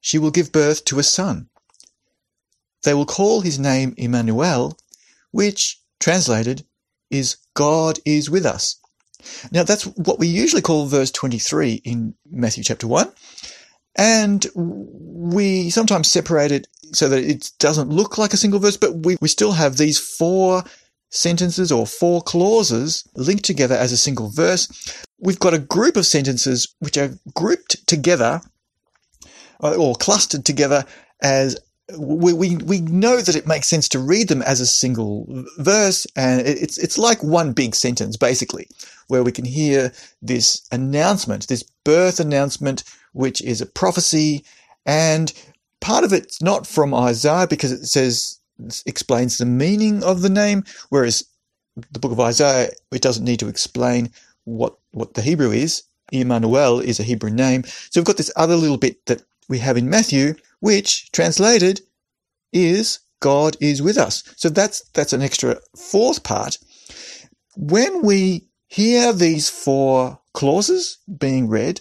[0.00, 1.48] she will give birth to a son.
[2.84, 4.78] They will call his name Emmanuel,
[5.32, 6.64] which, translated,
[7.10, 8.78] is God is with us.
[9.50, 13.10] Now that's what we usually call verse 23 in Matthew chapter 1.
[13.96, 19.04] And we sometimes separate it so that it doesn't look like a single verse, but
[19.04, 20.62] we, we still have these four
[21.10, 24.68] sentences or four clauses linked together as a single verse.
[25.18, 28.40] We've got a group of sentences which are grouped together
[29.62, 30.84] uh, or clustered together
[31.20, 31.58] as
[31.96, 35.26] we, we, we know that it makes sense to read them as a single
[35.58, 38.68] verse, and it's, it's like one big sentence, basically,
[39.06, 44.44] where we can hear this announcement, this birth announcement, which is a prophecy,
[44.84, 45.32] and
[45.80, 48.38] part of it's not from Isaiah because it says,
[48.84, 51.24] explains the meaning of the name, whereas
[51.92, 54.10] the book of Isaiah, it doesn't need to explain
[54.44, 55.84] what, what the Hebrew is.
[56.10, 57.64] Emmanuel is a Hebrew name.
[57.64, 61.80] So we've got this other little bit that we have in Matthew, which translated
[62.52, 64.22] is God is with us.
[64.36, 66.58] So that's that's an extra fourth part.
[67.56, 71.80] When we hear these four clauses being read,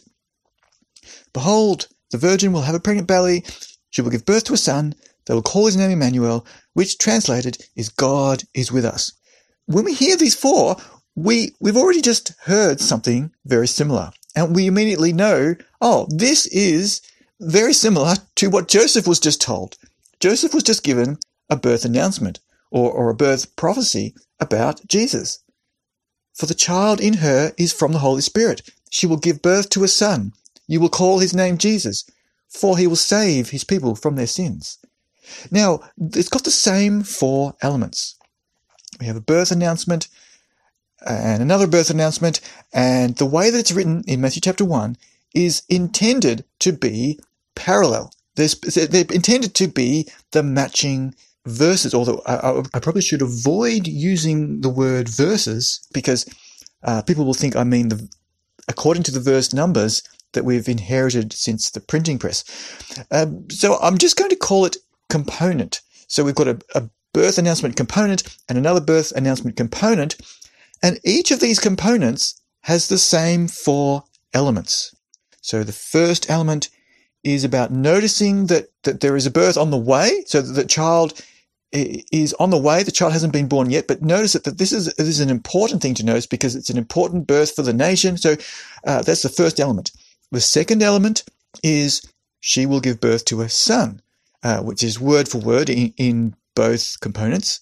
[1.34, 3.44] behold, the virgin will have a pregnant belly,
[3.90, 7.58] she will give birth to a son, they will call his name Emmanuel, which translated
[7.76, 9.12] is God is with us.
[9.66, 10.78] When we hear these four,
[11.16, 14.12] we, we've already just heard something very similar.
[14.36, 17.02] And we immediately know, oh, this is
[17.40, 19.78] very similar to what Joseph was just told.
[20.20, 21.18] Joseph was just given
[21.50, 22.40] a birth announcement
[22.72, 25.40] or, or a birth prophecy about Jesus.
[26.34, 28.70] For the child in her is from the Holy Spirit.
[28.90, 30.34] She will give birth to a son.
[30.68, 32.06] You will call his name Jesus,
[32.48, 34.78] for he will save his people from their sins.
[35.52, 38.16] Now, it's got the same four elements.
[39.00, 40.08] We have a birth announcement
[41.06, 42.40] and another birth announcement,
[42.74, 44.98] and the way that it's written in Matthew chapter 1
[45.34, 47.20] is intended to be
[47.58, 48.12] parallel.
[48.36, 48.48] They're,
[48.88, 51.16] they're intended to be the matching
[51.48, 56.26] verses, although I, I, probably should avoid using the word verses because
[56.84, 58.08] uh, people will think I mean the
[58.68, 62.44] according to the verse numbers that we've inherited since the printing press.
[63.12, 64.78] Um, so I'm just going to call it
[65.10, 65.82] component.
[66.08, 70.18] So we've got a, a birth announcement component and another birth announcement component,
[70.84, 74.94] and each of these components has the same four elements.
[75.42, 76.70] So the first element
[77.34, 80.66] is about noticing that, that there is a birth on the way, so that the
[80.66, 81.22] child
[81.72, 82.84] is on the way.
[82.84, 85.30] The child hasn't been born yet, but notice that, that this is this is an
[85.30, 88.18] important thing to notice because it's an important birth for the nation.
[88.18, 88.36] So
[88.86, 89.92] uh, that's the first element.
[90.32, 91.24] The second element
[91.64, 92.02] is
[92.40, 94.02] she will give birth to a son,
[94.44, 97.60] uh, which is word for word in, in both components.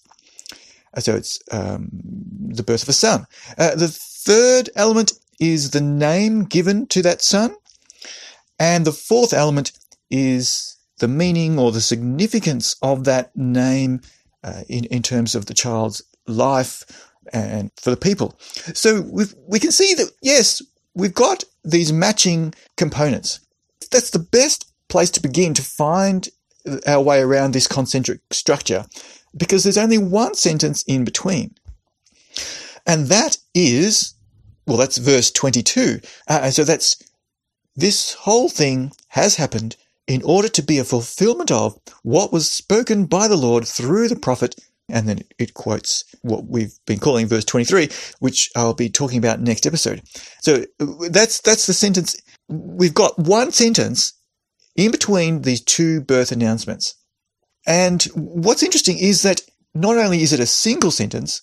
[0.94, 3.26] Uh, so it's um, the birth of a son.
[3.58, 7.54] Uh, the third element is the name given to that son.
[8.58, 9.72] And the fourth element
[10.10, 14.00] is the meaning or the significance of that name
[14.42, 16.84] uh, in, in terms of the child's life
[17.32, 18.38] and for the people.
[18.72, 20.62] So we we can see that, yes,
[20.94, 23.40] we've got these matching components.
[23.90, 26.28] That's the best place to begin to find
[26.86, 28.86] our way around this concentric structure
[29.36, 31.54] because there's only one sentence in between.
[32.86, 34.14] And that is,
[34.66, 36.00] well, that's verse 22.
[36.28, 36.96] Uh, so that's
[37.76, 43.06] this whole thing has happened in order to be a fulfillment of what was spoken
[43.06, 44.54] by the Lord through the prophet.
[44.88, 47.88] And then it quotes what we've been calling verse 23,
[48.20, 50.02] which I'll be talking about next episode.
[50.40, 52.16] So uh, that's, that's the sentence.
[52.48, 54.12] We've got one sentence
[54.76, 56.94] in between these two birth announcements.
[57.66, 59.42] And what's interesting is that
[59.74, 61.42] not only is it a single sentence,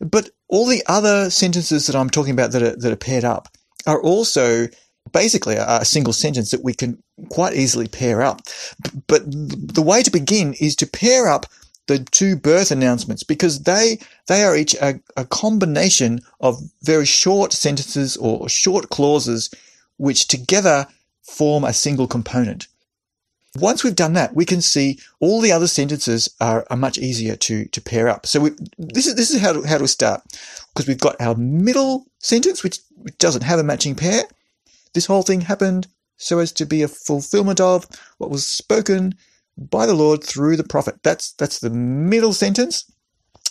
[0.00, 3.48] but all the other sentences that I'm talking about that are, that are paired up
[3.84, 4.68] are also
[5.12, 8.42] basically a, single sentence that we can quite easily pair up.
[9.06, 11.46] But the way to begin is to pair up
[11.86, 17.52] the two birth announcements because they they are each a, a, combination of very short
[17.52, 19.50] sentences or short clauses
[19.96, 20.86] which together
[21.22, 22.66] form a single component.
[23.58, 27.36] Once we've done that, we can see all the other sentences are, are much easier
[27.36, 28.26] to, to pair up.
[28.26, 30.22] So we, this is this is how to, how to start
[30.74, 34.24] because we've got our middle sentence which, which doesn't have a matching pair.
[34.96, 39.14] This whole thing happened so as to be a fulfillment of what was spoken
[39.58, 40.94] by the Lord through the prophet.
[41.02, 42.90] That's that's the middle sentence.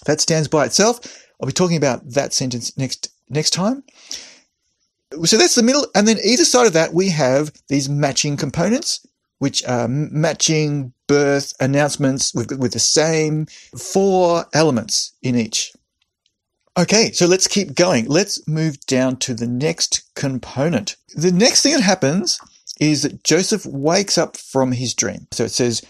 [0.08, 1.00] That stands by itself.
[1.40, 3.84] I'll be talking about that sentence next next time.
[5.24, 9.06] So that's the middle, and then either side of that we have these matching components,
[9.38, 13.46] which are matching birth announcements with, with the same
[13.78, 15.75] four elements in each.
[16.78, 18.06] Okay, so let's keep going.
[18.08, 20.98] Let's move down to the next component.
[21.16, 22.38] The next thing that happens
[22.82, 25.28] is that Joseph wakes up from his dream.
[25.32, 25.82] So it says,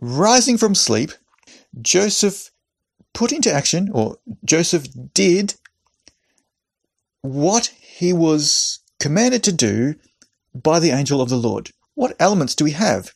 [0.00, 1.12] rising from sleep,
[1.80, 2.50] Joseph
[3.14, 5.54] put into action, or Joseph did
[7.22, 9.94] what he was commanded to do
[10.54, 11.70] by the angel of the Lord.
[11.94, 13.12] What elements do we have?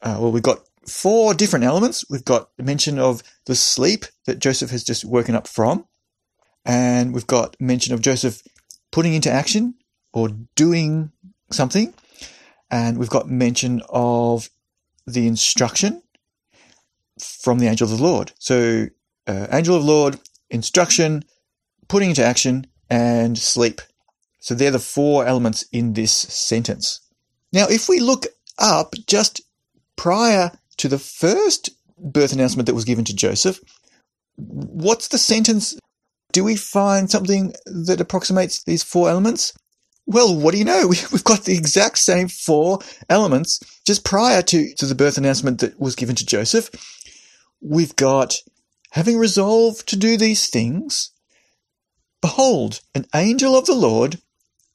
[0.00, 2.04] Uh, well, we've got four different elements.
[2.08, 5.84] We've got mention of the sleep that Joseph has just woken up from,
[6.64, 8.42] and we've got mention of Joseph
[8.90, 9.74] putting into action
[10.12, 11.12] or doing
[11.50, 11.94] something,
[12.70, 14.48] and we've got mention of
[15.06, 16.02] the instruction
[17.18, 18.32] from the angel of the Lord.
[18.38, 18.86] So,
[19.26, 20.18] uh, angel of the Lord,
[20.50, 21.24] instruction,
[21.88, 23.80] putting into action, and sleep.
[24.40, 27.00] So they're the four elements in this sentence.
[27.52, 28.26] Now, if we look
[28.58, 29.40] up just
[29.96, 33.60] prior to the first birth announcement that was given to Joseph,
[34.36, 35.76] what's the sentence?
[36.32, 39.52] Do we find something that approximates these four elements?
[40.06, 40.86] Well, what do you know?
[40.88, 45.78] We've got the exact same four elements just prior to, to the birth announcement that
[45.80, 46.70] was given to Joseph.
[47.60, 48.36] We've got
[48.92, 51.12] having resolved to do these things,
[52.20, 54.20] behold, an angel of the Lord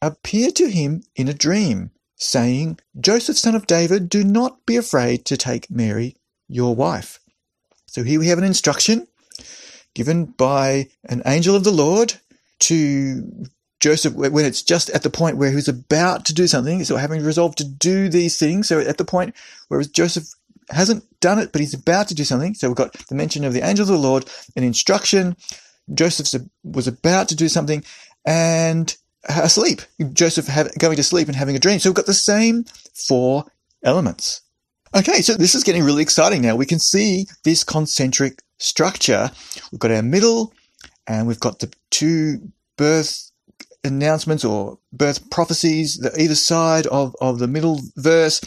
[0.02, 5.26] appeared to him in a dream, saying, Joseph, son of David, do not be afraid
[5.26, 6.16] to take Mary,
[6.48, 7.20] your wife.
[7.88, 9.08] So here we have an instruction
[9.96, 12.14] given by an angel of the Lord
[12.60, 13.48] to
[13.80, 17.24] Joseph when it's just at the point where he's about to do something, so having
[17.24, 18.68] resolved to do these things.
[18.68, 19.36] So at the point
[19.68, 20.26] where Joseph
[20.70, 22.54] hasn't done it, but he's about to do something.
[22.54, 25.36] So we've got the mention of the angel of the Lord, an instruction.
[25.94, 27.84] Joseph was about to do something
[28.26, 28.96] and
[29.28, 29.82] asleep.
[30.14, 31.80] Joseph have, going to sleep and having a dream.
[31.80, 33.46] So we've got the same four
[33.84, 34.42] elements.
[34.96, 36.56] Okay, so this is getting really exciting now.
[36.56, 39.32] We can see this concentric structure.
[39.72, 40.54] We've got our middle
[41.08, 43.32] and we've got the two birth
[43.84, 48.42] announcements or birth prophecies, the either side of, of the middle verse.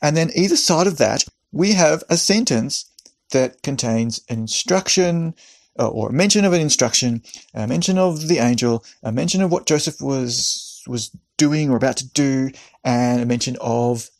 [0.00, 2.86] And then either side of that, we have a sentence
[3.30, 5.34] that contains an instruction
[5.78, 7.22] uh, or a mention of an instruction,
[7.52, 11.96] a mention of the angel, a mention of what Joseph was was doing or about
[11.96, 12.50] to do,
[12.84, 14.10] and a mention of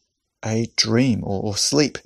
[0.45, 1.99] a dream or, or sleep.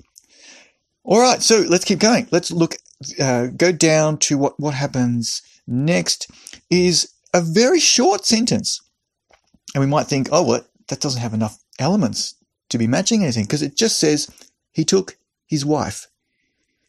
[1.03, 2.27] All right, so let's keep going.
[2.31, 2.75] Let's look,
[3.19, 6.29] uh, go down to what what happens next.
[6.69, 8.81] Is a very short sentence,
[9.73, 12.35] and we might think, oh, well, that doesn't have enough elements
[12.69, 14.29] to be matching anything because it just says
[14.71, 16.07] he took his wife.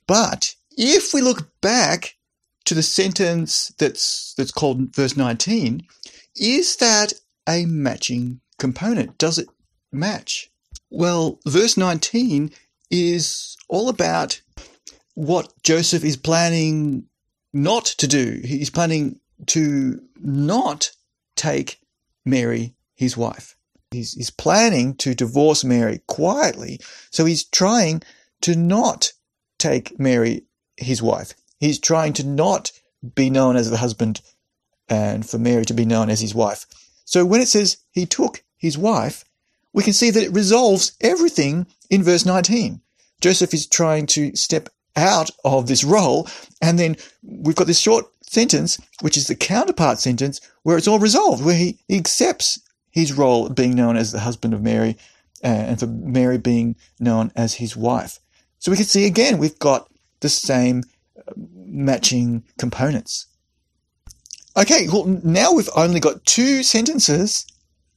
[0.06, 2.16] But if we look back
[2.64, 5.86] to the sentence that's that's called verse 19,
[6.36, 7.12] is that
[7.48, 9.18] a matching component?
[9.18, 9.48] Does it
[9.92, 10.50] match?
[10.90, 12.50] Well, verse 19
[12.90, 14.40] is all about
[15.20, 17.04] what Joseph is planning
[17.52, 18.40] not to do.
[18.42, 20.92] He's planning to not
[21.36, 21.78] take
[22.24, 23.54] Mary, his wife.
[23.90, 26.80] He's, he's planning to divorce Mary quietly.
[27.10, 28.02] So he's trying
[28.42, 29.12] to not
[29.58, 30.44] take Mary,
[30.78, 31.34] his wife.
[31.58, 32.72] He's trying to not
[33.14, 34.22] be known as the husband
[34.88, 36.64] and for Mary to be known as his wife.
[37.04, 39.24] So when it says he took his wife,
[39.74, 42.80] we can see that it resolves everything in verse 19.
[43.20, 46.28] Joseph is trying to step out of this role,
[46.60, 50.98] and then we've got this short sentence, which is the counterpart sentence, where it's all
[50.98, 52.60] resolved, where he, accepts
[52.90, 54.96] his role being known as the husband of Mary
[55.42, 58.18] uh, and for Mary being known as his wife.
[58.58, 59.88] So we can see again, we've got
[60.20, 60.82] the same
[61.16, 63.26] uh, matching components.
[64.56, 67.46] Okay, well, now we've only got two sentences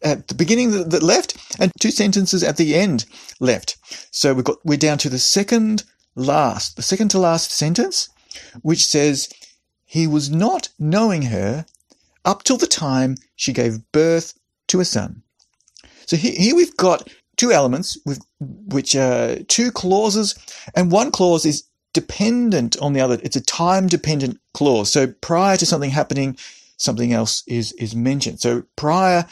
[0.04, 3.06] at the beginning that left and two sentences at the end
[3.40, 3.78] left.
[4.12, 5.84] So we've got, we're down to the second
[6.16, 8.10] last, the second to last sentence,
[8.62, 9.30] which says,
[9.86, 11.66] he was not knowing her
[12.26, 14.34] up till the time she gave birth
[14.68, 15.22] to a son.
[16.06, 20.36] So here, we've got two elements with which are two clauses,
[20.76, 23.20] and one clause is dependent on the other.
[23.24, 24.92] It's a time dependent clause.
[24.92, 26.38] So prior to something happening,
[26.78, 28.40] something else is is mentioned.
[28.40, 29.26] So prior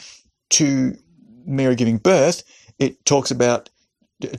[0.50, 0.96] to
[1.44, 2.44] Mary giving birth,
[2.78, 3.68] it talks about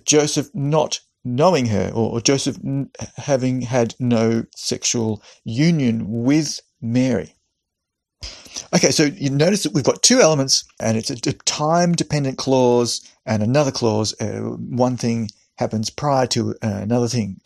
[0.06, 2.58] Joseph not knowing her or, Joseph
[3.18, 7.36] having had no sexual union with Mary.
[8.76, 13.02] Okay, so you notice that we've got two elements, and it's a time dependent clause
[13.26, 14.20] and another clause.
[14.20, 17.40] Uh, one thing happens prior to uh, another thing.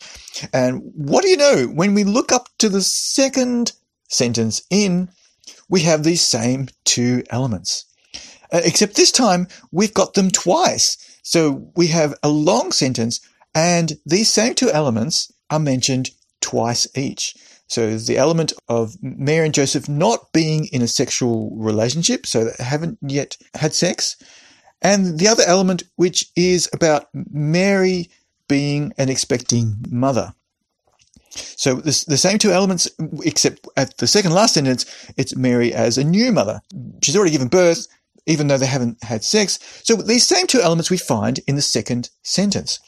[0.52, 1.66] And what do you know?
[1.66, 3.72] When we look up to the second
[4.08, 5.10] sentence in,
[5.68, 7.84] we have these same two elements.
[8.50, 10.96] Uh, except this time we've got them twice.
[11.22, 13.20] So we have a long sentence
[13.54, 17.34] and these same two elements are mentioned twice each.
[17.66, 22.64] So the element of Mary and Joseph not being in a sexual relationship, so they
[22.64, 24.16] haven't yet had sex,
[24.80, 28.10] and the other element which is about Mary
[28.48, 30.34] being an expecting mother.
[31.30, 32.88] So this, the same two elements,
[33.22, 34.86] except at the second last sentence,
[35.16, 36.60] it's Mary as a new mother.
[37.02, 37.86] She's already given birth,
[38.26, 39.58] even though they haven't had sex.
[39.84, 42.80] So these same two elements we find in the second sentence.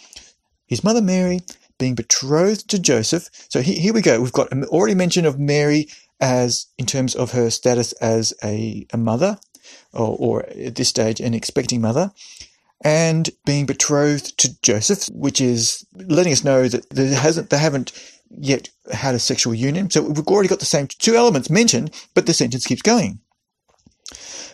[0.71, 1.41] His mother Mary
[1.79, 3.29] being betrothed to Joseph.
[3.49, 4.21] So here we go.
[4.21, 5.89] We've got already mention of Mary
[6.21, 9.39] as in terms of her status as a, a mother,
[9.93, 12.13] or, or at this stage an expecting mother,
[12.85, 17.93] and being betrothed to Joseph, which is letting us know that there hasn't they haven't
[18.39, 19.91] yet had a sexual union.
[19.91, 23.19] So we've already got the same two elements mentioned, but the sentence keeps going.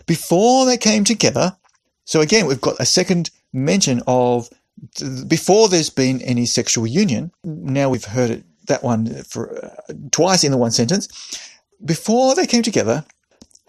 [0.07, 1.59] Before they came together,
[2.05, 4.49] so again we've got a second mention of
[5.27, 10.45] before there's been any sexual union, now we've heard it, that one for uh, twice
[10.45, 11.09] in the one sentence.
[11.85, 13.05] Before they came together,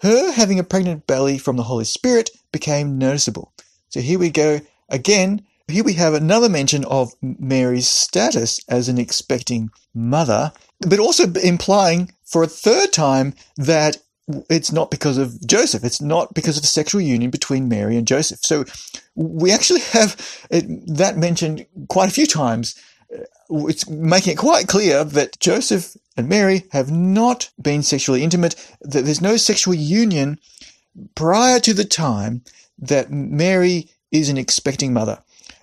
[0.00, 3.52] her having a pregnant belly from the Holy Spirit became noticeable.
[3.88, 5.42] So here we go again.
[5.66, 12.12] Here we have another mention of Mary's status as an expecting mother, but also implying
[12.24, 13.98] for a third time that
[14.50, 15.84] it's not because of Joseph.
[15.84, 18.40] It's not because of the sexual union between Mary and Joseph.
[18.42, 18.64] So
[19.14, 20.64] we actually have it,
[20.96, 22.74] that mentioned quite a few times.
[23.50, 29.04] It's making it quite clear that Joseph and Mary have not been sexually intimate, that
[29.04, 30.38] there's no sexual union
[31.14, 32.42] prior to the time
[32.78, 35.22] that Mary is an expecting mother.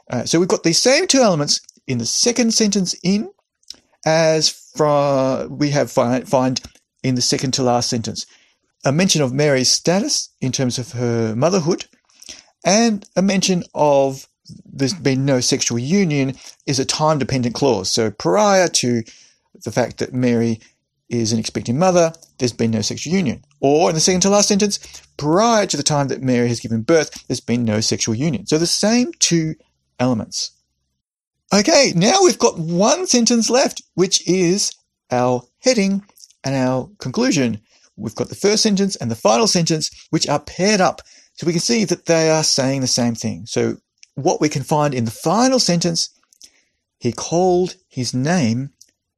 [0.10, 3.30] Uh, so we've got these same two elements in the second sentence in
[4.06, 6.62] as from we have find, find
[7.04, 8.26] in the second to last sentence
[8.86, 11.86] a mention of Mary's status in terms of her motherhood,
[12.64, 14.28] and a mention of
[14.66, 16.36] there's been no sexual union
[16.68, 17.92] is a time dependent clause.
[17.92, 19.04] So prior to
[19.64, 20.60] the fact that Mary
[21.10, 23.44] is an expecting mother, there's been no sexual union.
[23.60, 24.80] Or in the second to last sentence,
[25.18, 28.46] prior to the time that Mary has given birth, there's been no sexual union.
[28.46, 29.56] So the same two
[30.00, 30.52] elements.
[31.54, 34.72] Okay, now we've got one sentence left, which is
[35.12, 36.04] our heading
[36.44, 37.62] and our conclusion
[37.98, 41.02] we've got the first sentence and the final sentence, which are paired up.
[41.34, 43.46] So we can see that they are saying the same thing.
[43.46, 43.78] So
[44.16, 46.10] what we can find in the final sentence,
[47.00, 48.70] he called his name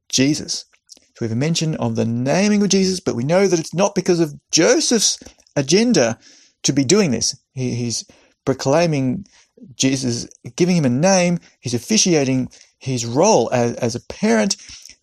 [0.08, 0.64] Jesus.
[0.96, 3.74] So we have a mention of the naming of Jesus, but we know that it's
[3.74, 5.18] not because of Joseph's
[5.56, 6.18] agenda
[6.62, 7.36] to be doing this.
[7.54, 8.04] He, he's
[8.44, 9.26] proclaiming
[9.74, 11.38] Jesus, giving him a name.
[11.60, 14.56] He's officiating his role as, as a parent.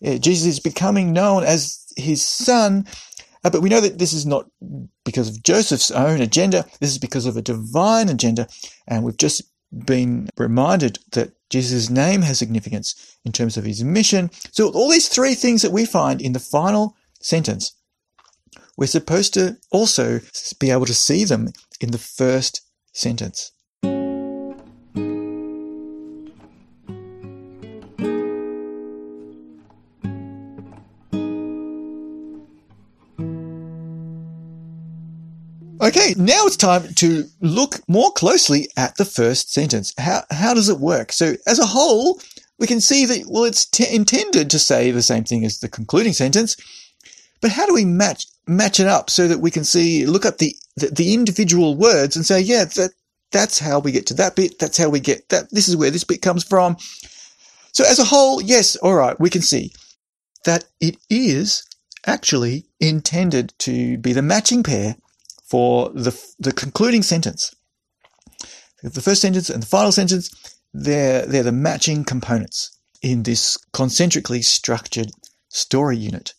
[0.04, 2.86] Uh, Jesus is becoming known as his son
[3.44, 4.46] uh, but we know that this is not
[5.04, 6.66] because of Joseph's own agenda.
[6.80, 8.48] This is because of a divine agenda.
[8.86, 9.42] And we've just
[9.84, 14.30] been reminded that Jesus' name has significance in terms of his mission.
[14.52, 17.72] So all these three things that we find in the final sentence,
[18.76, 20.20] we're supposed to also
[20.58, 22.62] be able to see them in the first
[22.92, 23.52] sentence.
[35.86, 39.94] Okay, now it's time to look more closely at the first sentence.
[39.96, 41.12] How, how does it work?
[41.12, 42.20] So, as a whole,
[42.58, 45.68] we can see that, well, it's t- intended to say the same thing as the
[45.68, 46.56] concluding sentence,
[47.40, 50.38] but how do we match, match it up so that we can see, look at
[50.38, 52.90] the, the, the individual words and say, yeah, that,
[53.30, 54.58] that's how we get to that bit.
[54.58, 55.52] That's how we get that.
[55.52, 56.78] This is where this bit comes from.
[57.70, 59.72] So, as a whole, yes, all right, we can see
[60.46, 61.64] that it is
[62.06, 64.96] actually intended to be the matching pair
[65.48, 67.54] for the, the concluding sentence.
[68.82, 70.30] The first sentence and the final sentence,
[70.74, 75.10] they're, they're the matching components in this concentrically structured
[75.48, 76.34] story unit.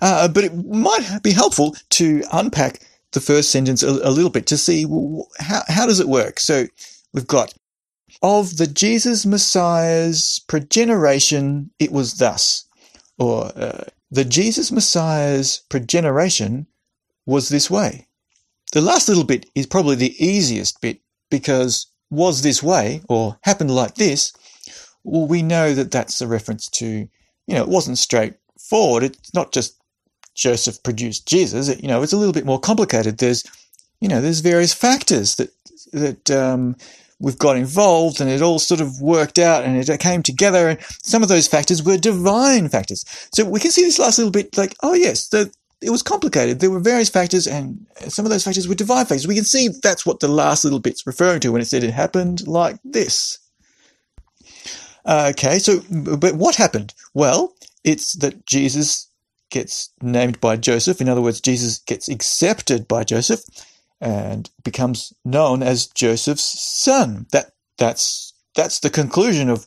[0.00, 2.80] Uh, but it might be helpful to unpack
[3.12, 6.40] the first sentence a, a little bit to see well, how, how does it work.
[6.40, 6.66] So
[7.12, 7.54] we've got
[8.22, 12.66] of the Jesus Messiah's progeneration, it was thus,
[13.18, 16.66] or uh, the Jesus Messiah's progeneration
[17.26, 18.06] was this way.
[18.72, 21.00] The last little bit is probably the easiest bit
[21.30, 24.32] because was this way or happened like this
[25.04, 29.02] well, we know that that's a reference to, you know, it wasn't straightforward.
[29.02, 29.78] It's not just
[30.34, 31.68] Joseph produced Jesus.
[31.68, 33.18] It, you know, it's a little bit more complicated.
[33.18, 33.44] There's,
[34.00, 35.50] you know, there's various factors that
[35.92, 36.76] that um,
[37.20, 40.68] we've got involved, and it all sort of worked out, and it came together.
[40.68, 43.04] And some of those factors were divine factors.
[43.34, 45.52] So we can see this last little bit, like, oh yes, the,
[45.82, 46.60] it was complicated.
[46.60, 49.26] There were various factors, and some of those factors were divine factors.
[49.26, 51.92] We can see that's what the last little bit's referring to when it said it
[51.92, 53.38] happened like this.
[55.06, 56.94] Okay, so, but what happened?
[57.14, 57.54] Well,
[57.84, 59.08] it's that Jesus
[59.50, 61.00] gets named by Joseph.
[61.00, 63.40] In other words, Jesus gets accepted by Joseph
[64.00, 67.26] and becomes known as Joseph's son.
[67.32, 69.66] That that's that's the conclusion of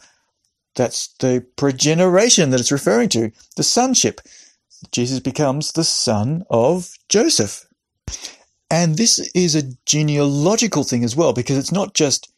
[0.75, 4.21] that's the progeneration that it's referring to, the sonship.
[4.91, 7.65] Jesus becomes the son of Joseph.
[8.69, 12.31] And this is a genealogical thing as well, because it's not just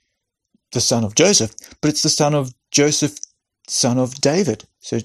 [0.72, 3.18] the son of Joseph, but it's the son of Joseph,
[3.68, 4.66] son of David.
[4.82, 5.00] So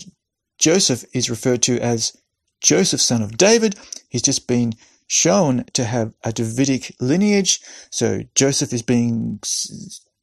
[0.59, 2.17] Joseph is referred to as
[2.61, 3.77] Joseph, son of David.
[4.09, 4.75] He's just been
[5.07, 7.61] shown to have a Davidic lineage.
[7.91, 9.41] So Joseph is being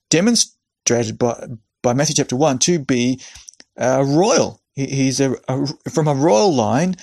[0.10, 1.48] demonstrated by,
[1.82, 3.22] by Matthew chapter 1 to be
[3.78, 4.62] uh, royal.
[4.80, 6.96] He, he's a, a, from a royal line.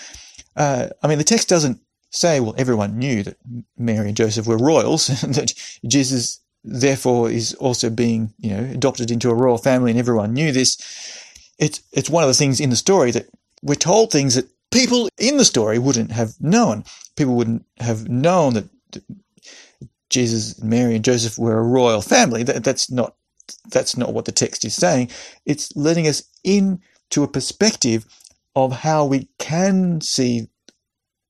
[0.56, 3.36] Uh, I mean, the text doesn't say, well, everyone knew that
[3.76, 5.52] Mary and Joseph were royals, and that
[5.86, 10.52] Jesus therefore is also being, you know, adopted into a royal family and everyone knew
[10.52, 10.78] this.
[11.58, 13.28] It's, it's one of the things in the story that
[13.62, 16.84] we're told things that people in the story wouldn't have known.
[17.14, 18.68] People wouldn't have known that
[20.10, 22.42] Jesus, Mary, and Joseph were a royal family.
[22.42, 23.14] That, that's not
[23.70, 25.10] that's not what the text is saying.
[25.44, 26.22] It's letting us
[27.11, 28.04] into a perspective
[28.54, 30.48] of how we can see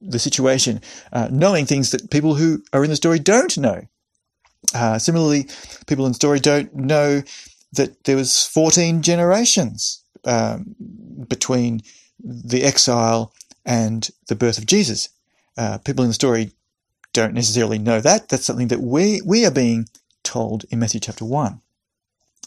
[0.00, 0.80] the situation,
[1.12, 3.82] uh, knowing things that people who are in the story don't know.
[4.74, 5.48] Uh, similarly,
[5.86, 7.22] people in the story don't know
[7.72, 10.74] that there was 14 generations um,
[11.28, 11.82] between
[12.22, 13.32] the exile
[13.64, 15.08] and the birth of Jesus.
[15.56, 16.52] Uh, people in the story
[17.12, 18.28] don't necessarily know that.
[18.28, 19.88] That's something that we, we are being
[20.22, 21.60] told in Matthew chapter 1.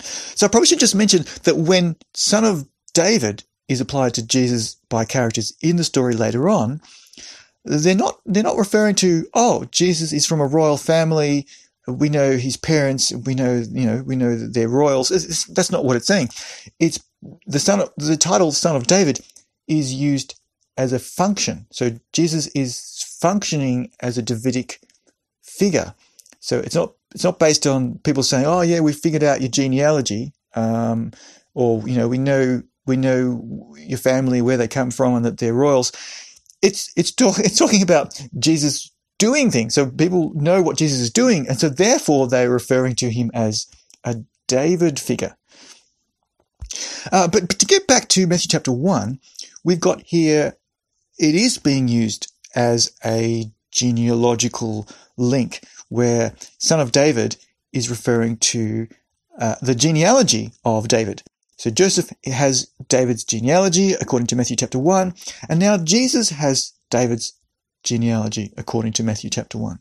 [0.02, 4.76] So I probably should just mention that when Son of David is applied to Jesus
[4.90, 6.82] by characters in the story later on,
[7.66, 11.46] they're not they're not referring to oh Jesus is from a royal family.
[11.88, 13.12] We know his parents.
[13.12, 15.12] We know you know we know that they're royals.
[15.12, 16.30] It's, it's, that's not what it's saying.
[16.80, 17.00] It's
[17.46, 19.20] the son of, the title Son of David
[19.68, 20.40] is used
[20.78, 21.68] as a function.
[21.72, 24.80] So Jesus is functioning as a Davidic
[25.44, 25.94] figure.
[26.40, 29.50] So it's not it's not based on people saying, "Oh yeah, we figured out your
[29.50, 31.12] genealogy," um,
[31.54, 35.38] or you know, we know we know your family where they come from and that
[35.38, 35.94] they're royals.
[36.62, 39.76] It's it's talk, it's talking about Jesus doing things.
[39.76, 43.68] So people know what Jesus is doing, and so therefore they're referring to him as
[44.04, 44.18] a
[44.48, 45.38] David figure.
[47.12, 49.20] Uh, but, but to get back to Matthew chapter 1,
[49.64, 50.58] we've got here,
[51.18, 54.88] it is being used as a genealogical
[55.18, 57.38] link where son of David
[57.74, 58.88] is referring to
[59.40, 61.24] uh, the genealogy of David.
[61.60, 65.14] So Joseph has David's genealogy according to Matthew chapter 1,
[65.50, 67.34] and now Jesus has David's
[67.84, 69.78] genealogy according to Matthew chapter 1.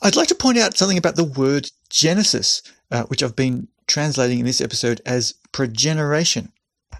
[0.00, 4.38] I'd like to point out something about the word Genesis, uh, which I've been translating
[4.38, 6.50] in this episode as progeneration,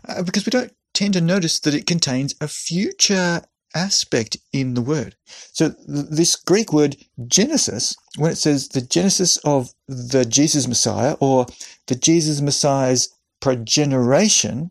[0.07, 3.41] uh, because we don't tend to notice that it contains a future
[3.75, 5.17] aspect in the word.
[5.53, 6.99] So th- this Greek word
[7.29, 11.47] Genesis, when it says the genesis of the Jesus Messiah or
[11.87, 13.09] the Jesus Messiah's
[13.45, 14.71] progeneration,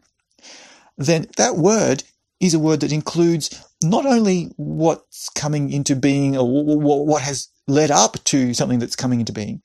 [0.97, 2.03] then that word
[2.39, 6.47] is a word that includes not only what's coming into being or
[7.05, 9.61] what has led up to something that's coming into being,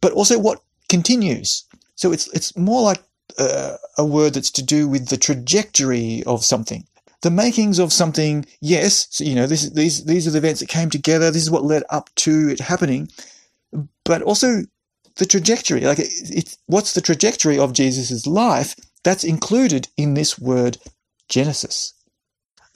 [0.00, 1.64] but also what continues.
[1.96, 3.02] So it's it's more like
[3.36, 6.86] uh, a word that's to do with the trajectory of something.
[7.22, 10.68] The makings of something, yes, so, you know, this, these, these are the events that
[10.68, 11.32] came together.
[11.32, 13.08] This is what led up to it happening.
[14.04, 14.62] But also
[15.16, 18.76] the trajectory, like it, it, what's the trajectory of Jesus' life?
[19.02, 20.78] That's included in this word
[21.28, 21.94] Genesis.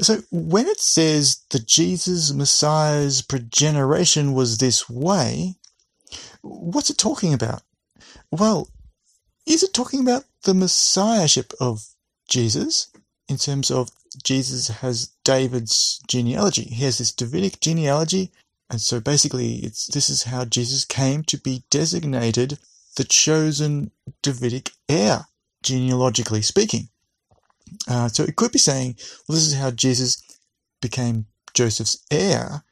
[0.01, 5.57] So when it says the Jesus Messiah's progeneration was this way,
[6.41, 7.63] what's it talking about?
[8.31, 8.69] Well,
[9.47, 11.85] is it talking about the messiahship of
[12.29, 12.89] Jesus
[13.29, 13.91] in terms of
[14.23, 16.65] Jesus has David's genealogy?
[16.65, 18.33] He has this Davidic genealogy,
[18.71, 22.59] and so basically, it's this is how Jesus came to be designated
[22.97, 23.91] the chosen
[24.23, 25.27] Davidic heir,
[25.63, 26.89] genealogically speaking.
[27.89, 28.97] Uh, so it could be saying,
[29.29, 30.23] well, this is how Jesus
[30.81, 32.65] became Joseph's heir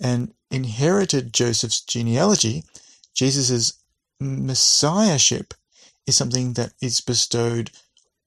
[0.00, 2.64] and inherited Joseph's genealogy.
[3.14, 3.74] Jesus'
[4.20, 5.54] messiahship
[6.06, 7.70] is something that is bestowed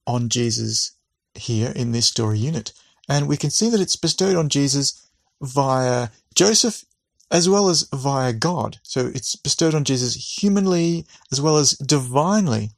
[0.08, 0.94] on Jesus
[1.36, 2.74] here in this story unit.
[3.08, 5.08] And we can see that it's bestowed on Jesus
[5.42, 6.86] via Joseph
[7.32, 8.78] as well as via God.
[8.84, 12.72] So it's bestowed on Jesus humanly as well as divinely.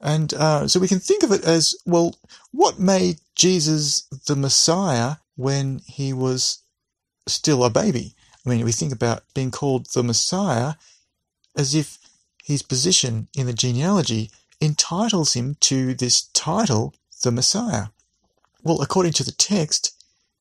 [0.00, 2.16] And uh, so we can think of it as well,
[2.50, 6.62] what made Jesus the Messiah when he was
[7.26, 8.14] still a baby?
[8.44, 10.74] I mean, we think about being called the Messiah
[11.56, 11.98] as if
[12.44, 14.30] his position in the genealogy
[14.60, 17.86] entitles him to this title, the Messiah.
[18.62, 19.92] Well, according to the text,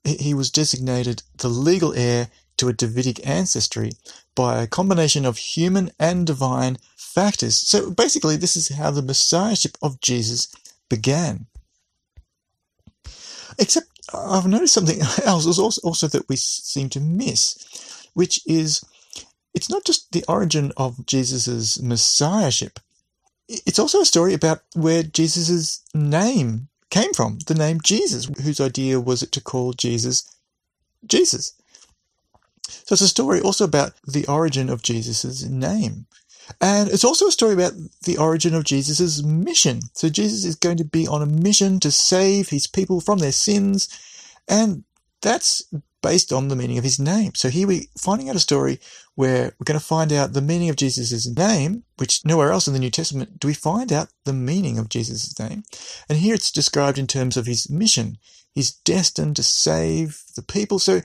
[0.03, 3.91] he was designated the legal heir to a Davidic ancestry
[4.35, 7.55] by a combination of human and divine factors.
[7.55, 10.53] So basically, this is how the messiahship of Jesus
[10.89, 11.47] began.
[13.57, 18.83] Except I've noticed something else also, also that we seem to miss, which is
[19.53, 22.79] it's not just the origin of Jesus' messiahship.
[23.47, 28.99] It's also a story about where Jesus' name came from, the name Jesus, whose idea
[28.99, 30.35] was it to call Jesus
[31.05, 31.53] Jesus.
[32.67, 36.07] So it's a story also about the origin of Jesus' name.
[36.61, 39.81] And it's also a story about the origin of Jesus' mission.
[39.93, 43.31] So Jesus is going to be on a mission to save his people from their
[43.31, 43.89] sins.
[44.47, 44.83] And
[45.21, 45.63] that's
[46.03, 47.33] based on the meaning of his name.
[47.33, 48.79] So here we're finding out a story
[49.15, 52.73] where we're going to find out the meaning of Jesus' name, which nowhere else in
[52.73, 55.63] the New Testament do we find out the meaning of Jesus' name.
[56.07, 58.19] And here it's described in terms of his mission.
[58.53, 60.77] He's destined to save the people.
[60.77, 61.01] So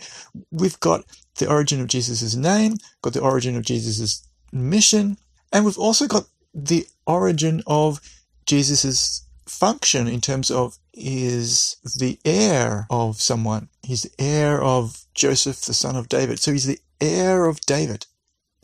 [0.51, 1.07] we've got
[1.41, 5.19] the origin of Jesus' name, got the origin of Jesus' mission,
[5.53, 8.01] and we've also got the origin of
[8.47, 13.69] Jesus' function in terms of is the heir of someone.
[13.83, 16.39] He's the heir of Joseph, the son of David.
[16.39, 18.07] So he's the heir of David.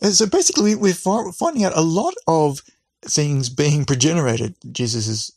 [0.01, 2.63] And so basically, we're finding out a lot of
[3.03, 4.55] things being progenerated.
[4.73, 5.33] Jesus'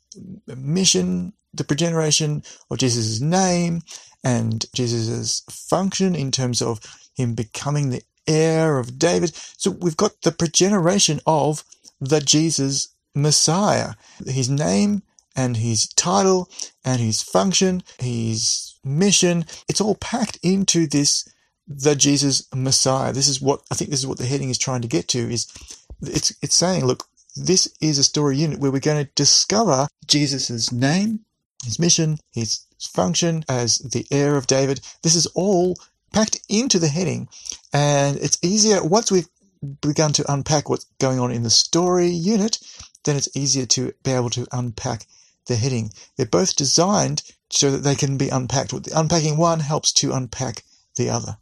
[0.48, 3.82] mission, the progeneration of Jesus' name,
[4.24, 6.80] and Jesus' function in terms of
[7.20, 9.36] him becoming the heir of David.
[9.36, 11.64] So we've got the progeneration of
[12.00, 13.94] the Jesus Messiah.
[14.26, 15.04] His name
[15.36, 16.50] and his title
[16.84, 21.28] and his function, his mission, it's all packed into this
[21.68, 23.14] the Jesus Messiah.
[23.14, 25.20] This is what I think this is what the heading is trying to get to
[25.20, 25.48] is
[26.02, 27.06] it's it's saying, look,
[27.36, 31.20] this is a story unit where we're going to discover Jesus' name,
[31.64, 34.82] his mission, his function as the heir of David.
[35.04, 35.78] This is all
[36.12, 37.30] packed into the heading,
[37.74, 39.30] and it's easier once we've
[39.82, 42.60] begun to unpack what's going on in the story unit,
[43.04, 45.06] then it's easier to be able to unpack
[45.48, 45.92] the heading.
[46.16, 48.74] They're both designed so that they can be unpacked.
[48.94, 50.64] Unpacking one helps to unpack
[50.96, 51.38] the other.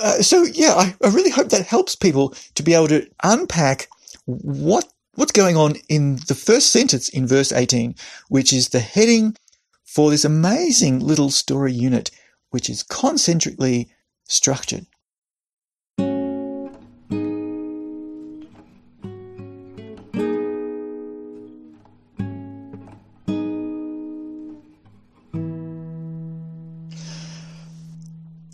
[0.00, 3.88] Uh, so yeah, I, I really hope that helps people to be able to unpack
[4.26, 7.94] what what's going on in the first sentence in verse 18,
[8.28, 9.36] which is the heading
[9.84, 12.10] for this amazing little story unit,
[12.54, 13.90] which is concentrically
[14.28, 14.86] structured.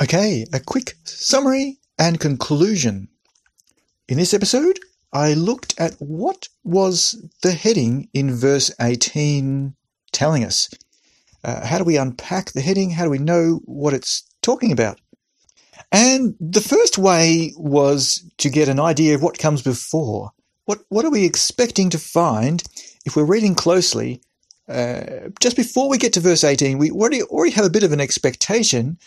[0.03, 3.09] Okay, a quick summary and conclusion.
[4.09, 4.79] In this episode,
[5.13, 9.75] I looked at what was the heading in verse 18
[10.11, 10.71] telling us.
[11.43, 12.91] Uh, how do we unpack the heading?
[12.91, 15.01] How do we know what it's talking about?
[15.93, 20.31] And the first way was to get an idea of what comes before.
[20.67, 22.63] What, what are we expecting to find
[23.05, 24.21] if we're reading closely?
[24.69, 27.93] Uh, just before we get to verse 18, we already, already have a bit of
[27.93, 28.99] an expectation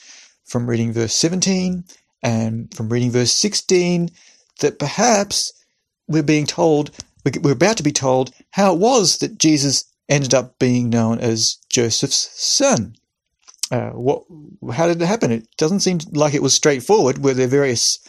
[0.44, 1.86] from reading verse 17
[2.22, 4.10] and from reading verse 16
[4.60, 5.54] that perhaps
[6.08, 6.92] we're being told,
[7.42, 11.58] we're about to be told how it was that Jesus ended up being known as
[11.70, 12.96] Joseph's son.
[13.72, 14.24] Uh, what?
[14.74, 15.32] How did it happen?
[15.32, 17.24] It doesn't seem like it was straightforward.
[17.24, 18.00] Were there various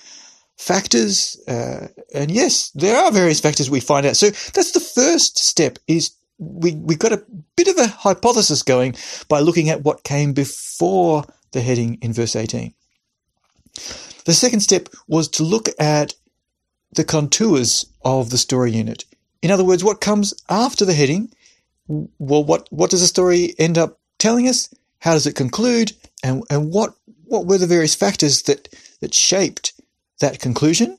[0.59, 1.41] factors?
[1.49, 4.17] Uh, and yes, there are various factors we find out.
[4.17, 5.79] So that's the first step.
[5.89, 7.25] Is we we got a
[7.57, 8.95] bit of a hypothesis going
[9.29, 12.75] by looking at what came before the heading in verse 18.
[14.27, 16.15] The second step was to look at
[16.93, 19.05] the contours of the story unit.
[19.43, 21.33] In other words, what comes after the heading?
[21.87, 24.73] Well, what, what does the story end up telling us?
[25.01, 25.93] How does it conclude?
[26.23, 28.69] And, and what, what were the various factors that,
[29.01, 29.81] that shaped
[30.21, 30.99] that conclusion?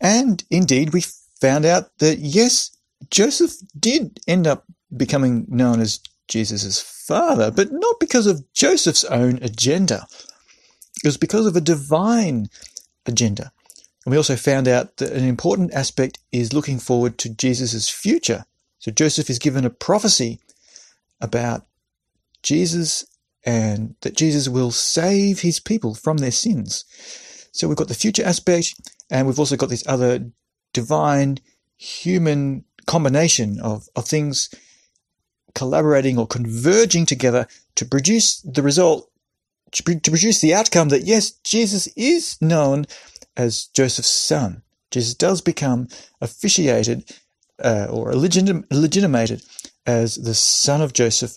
[0.00, 1.04] And indeed, we
[1.40, 2.70] found out that yes,
[3.10, 4.64] Joseph did end up
[4.96, 10.06] becoming known as Jesus' father, but not because of Joseph's own agenda.
[11.04, 12.48] It was because of a divine
[13.06, 13.52] agenda.
[14.04, 18.44] And we also found out that an important aspect is looking forward to Jesus' future.
[18.80, 20.40] So Joseph is given a prophecy
[21.20, 21.66] about
[22.42, 23.06] Jesus
[23.44, 26.84] and that Jesus will save his people from their sins.
[27.52, 28.74] So we've got the future aspect,
[29.10, 30.30] and we've also got this other
[30.72, 31.38] divine
[31.76, 34.50] human combination of, of things
[35.54, 39.10] collaborating or converging together to produce the result,
[39.72, 42.86] to produce the outcome that yes, Jesus is known
[43.36, 44.62] as Joseph's son.
[44.90, 45.88] Jesus does become
[46.20, 47.10] officiated
[47.62, 49.42] uh, or legitim- legitimated
[49.86, 51.36] as the son of Joseph,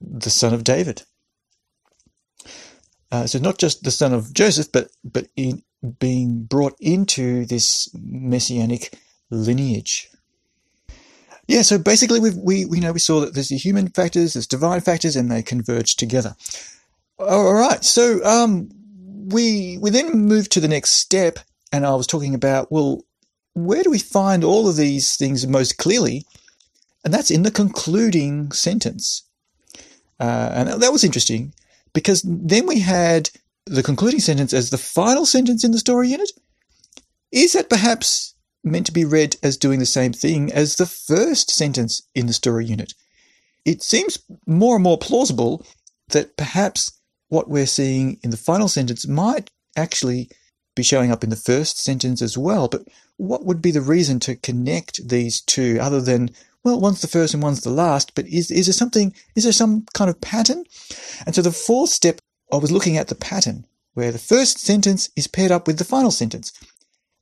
[0.00, 1.02] the son of David.
[3.10, 5.62] Uh, so not just the son of Joseph, but but in
[5.98, 8.98] being brought into this messianic
[9.30, 10.10] lineage.
[11.46, 14.46] Yeah, so basically we we we know we saw that there's the human factors, there's
[14.46, 16.34] divine factors, and they converge together.
[17.18, 18.70] All right, so um,
[19.30, 21.38] we we then moved to the next step,
[21.70, 23.02] and I was talking about well,
[23.54, 26.24] where do we find all of these things most clearly?
[27.04, 29.22] And that's in the concluding sentence.
[30.20, 31.52] Uh, and that was interesting
[31.92, 33.30] because then we had
[33.66, 36.30] the concluding sentence as the final sentence in the story unit.
[37.32, 41.50] Is that perhaps meant to be read as doing the same thing as the first
[41.50, 42.94] sentence in the story unit?
[43.64, 45.64] It seems more and more plausible
[46.08, 46.92] that perhaps
[47.28, 50.30] what we're seeing in the final sentence might actually
[50.74, 52.68] be showing up in the first sentence as well.
[52.68, 52.82] But
[53.16, 56.30] what would be the reason to connect these two other than,
[56.62, 59.52] well, one's the first and one's the last, but is, is there something, is there
[59.52, 60.64] some kind of pattern?
[61.26, 62.20] And so the fourth step,
[62.52, 65.84] I was looking at the pattern where the first sentence is paired up with the
[65.84, 66.52] final sentence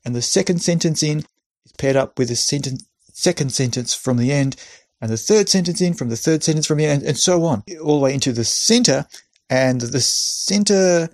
[0.04, 1.18] and the second sentence in
[1.64, 4.56] is paired up with the sentence, second sentence from the end
[5.00, 7.62] and the third sentence in from the third sentence from the end and so on
[7.82, 9.06] all the way into the center
[9.50, 11.10] and the center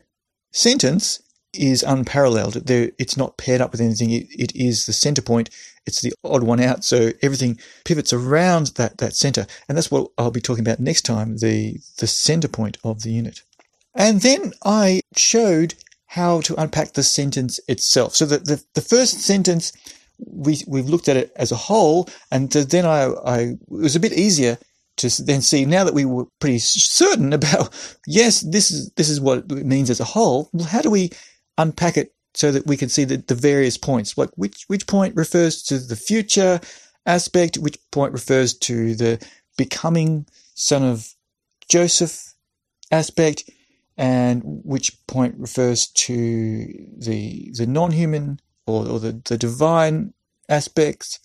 [0.53, 1.20] sentence
[1.53, 2.55] is unparalleled.
[2.55, 4.11] There, it's not paired up with anything.
[4.11, 5.51] It, it is the center point.
[5.86, 6.84] It's the odd one out.
[6.84, 9.46] So everything pivots around that, that center.
[9.68, 13.11] And that's what I'll be talking about next time, the, the center point of the
[13.11, 13.42] unit.
[13.94, 15.74] And then I showed
[16.07, 18.14] how to unpack the sentence itself.
[18.14, 19.72] So the, the, the first sentence,
[20.18, 22.09] we, we've looked at it as a whole.
[22.30, 24.59] And then I, I, it was a bit easier
[24.99, 27.70] to then see now that we were pretty certain about
[28.07, 31.09] yes this is this is what it means as a whole well how do we
[31.59, 34.16] unpack it so that we can see the, the various points.
[34.16, 36.61] Like which which point refers to the future
[37.06, 39.24] aspect which point refers to the
[39.56, 41.14] becoming son of
[41.68, 42.34] joseph
[42.92, 43.48] aspect
[43.96, 50.12] and which point refers to the the non-human or, or the, the divine
[50.48, 51.18] aspects.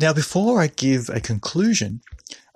[0.00, 2.00] Now, before I give a conclusion,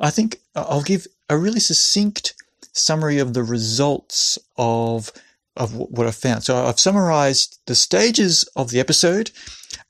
[0.00, 2.34] I think I'll give a really succinct
[2.72, 5.12] summary of the results of
[5.56, 6.44] of what I've found.
[6.44, 9.30] So I've summarized the stages of the episode,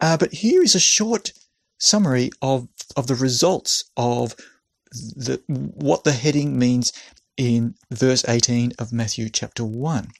[0.00, 1.32] uh, but here is a short
[1.78, 4.34] summary of of the results of
[4.92, 6.92] the what the heading means
[7.36, 10.10] in verse 18 of Matthew chapter 1.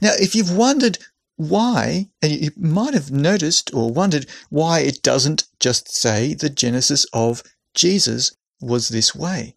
[0.00, 0.98] Now, if you've wondered
[1.36, 7.06] why, and you might have noticed or wondered why it doesn't just say the genesis
[7.12, 7.42] of
[7.74, 9.56] Jesus was this way.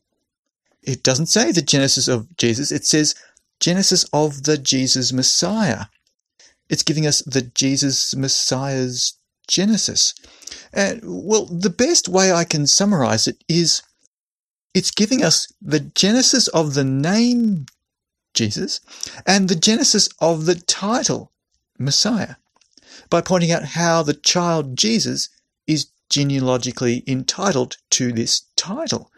[0.82, 3.16] It doesn't say the genesis of Jesus, it says
[3.64, 5.86] genesis of the Jesus Messiah.
[6.68, 9.14] It's giving us the Jesus Messiah's
[9.48, 10.14] genesis.
[10.74, 13.82] And well, the best way I can summarize it is
[14.74, 17.68] it's giving us the genesis of the name
[18.34, 18.82] Jesus
[19.26, 21.32] and the genesis of the title
[21.80, 22.36] Messiah
[23.10, 25.30] by pointing out how the child Jesus
[25.68, 29.10] is genealogically entitled to this title.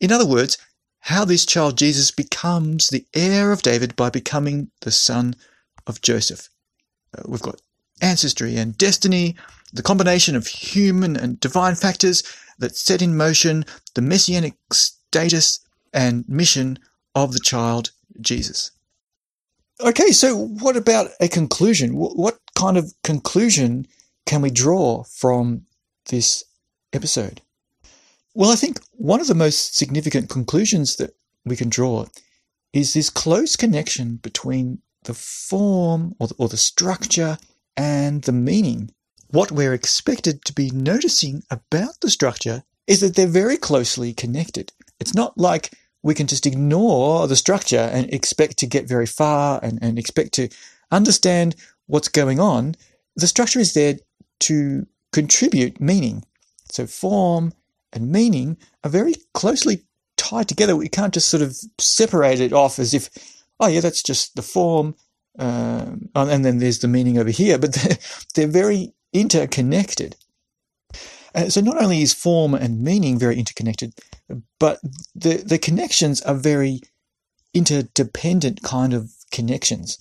[0.00, 0.56] In other words,
[1.04, 5.36] how this child Jesus becomes the heir of David by becoming the son
[5.86, 6.48] of Joseph.
[7.16, 7.60] Uh, we've got
[8.00, 9.36] ancestry and destiny,
[9.70, 12.22] the combination of human and divine factors
[12.58, 15.60] that set in motion the messianic status
[15.92, 16.78] and mission
[17.14, 17.90] of the child
[18.22, 18.70] Jesus.
[19.80, 21.90] Okay, so what about a conclusion?
[21.96, 23.86] What kind of conclusion
[24.24, 25.66] can we draw from
[26.06, 26.44] this
[26.94, 27.42] episode?
[28.36, 31.14] Well, I think one of the most significant conclusions that
[31.44, 32.06] we can draw
[32.72, 37.38] is this close connection between the form or the, or the structure
[37.76, 38.90] and the meaning.
[39.30, 44.72] What we're expected to be noticing about the structure is that they're very closely connected.
[44.98, 45.70] It's not like
[46.02, 50.34] we can just ignore the structure and expect to get very far and, and expect
[50.34, 50.48] to
[50.90, 51.54] understand
[51.86, 52.74] what's going on.
[53.14, 53.94] The structure is there
[54.40, 56.24] to contribute meaning.
[56.72, 57.52] So form
[57.94, 59.84] and meaning are very closely
[60.16, 60.76] tied together.
[60.76, 63.08] We can't just sort of separate it off as if,
[63.60, 64.94] oh yeah, that's just the form,
[65.38, 67.58] um, and then there's the meaning over here.
[67.58, 67.98] But they're,
[68.34, 70.16] they're very interconnected.
[71.34, 73.94] Uh, so not only is form and meaning very interconnected,
[74.60, 74.80] but
[75.14, 76.80] the, the connections are very
[77.52, 79.98] interdependent kind of connections.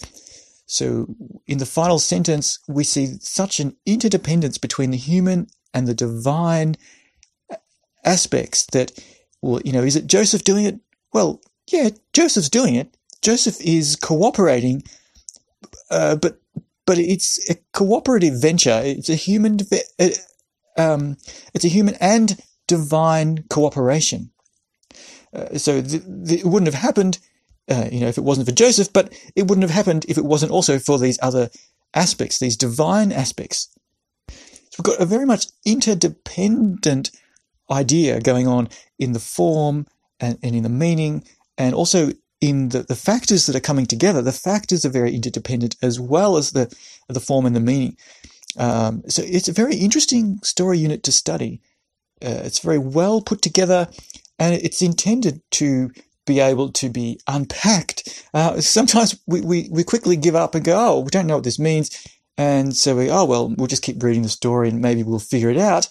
[0.65, 1.07] So
[1.47, 6.75] in the final sentence, we see such an interdependence between the human and the divine
[8.03, 8.91] aspects that,
[9.41, 10.79] well, you know, is it Joseph doing it?
[11.13, 11.41] Well,
[11.71, 12.95] yeah, Joseph's doing it.
[13.21, 14.83] Joseph is cooperating,
[15.89, 16.39] uh, but
[16.85, 18.81] but it's a cooperative venture.
[18.83, 19.59] It's a human,
[19.99, 20.09] uh,
[20.77, 21.17] um,
[21.53, 22.37] it's a human and
[22.67, 24.31] divine cooperation.
[25.33, 27.19] Uh, so it wouldn't have happened,
[27.69, 30.25] uh, you know, if it wasn't for Joseph, but it wouldn't have happened if it
[30.25, 31.49] wasn't also for these other
[31.93, 33.69] aspects, these divine aspects.
[34.27, 34.35] So
[34.79, 37.11] we've got a very much interdependent
[37.73, 38.69] idea going on
[38.99, 39.85] in the form
[40.19, 41.23] and, and in the meaning
[41.57, 44.21] and also in the, the factors that are coming together.
[44.21, 46.73] The factors are very interdependent as well as the,
[47.07, 47.97] the form and the meaning.
[48.57, 51.61] Um, so it's a very interesting story unit to study.
[52.23, 53.87] Uh, it's very well put together
[54.39, 55.91] and it's intended to
[56.25, 58.25] be able to be unpacked.
[58.33, 61.43] Uh, sometimes we, we, we quickly give up and go, oh, we don't know what
[61.43, 62.05] this means.
[62.37, 65.49] And so we, oh, well, we'll just keep reading the story and maybe we'll figure
[65.49, 65.87] it out.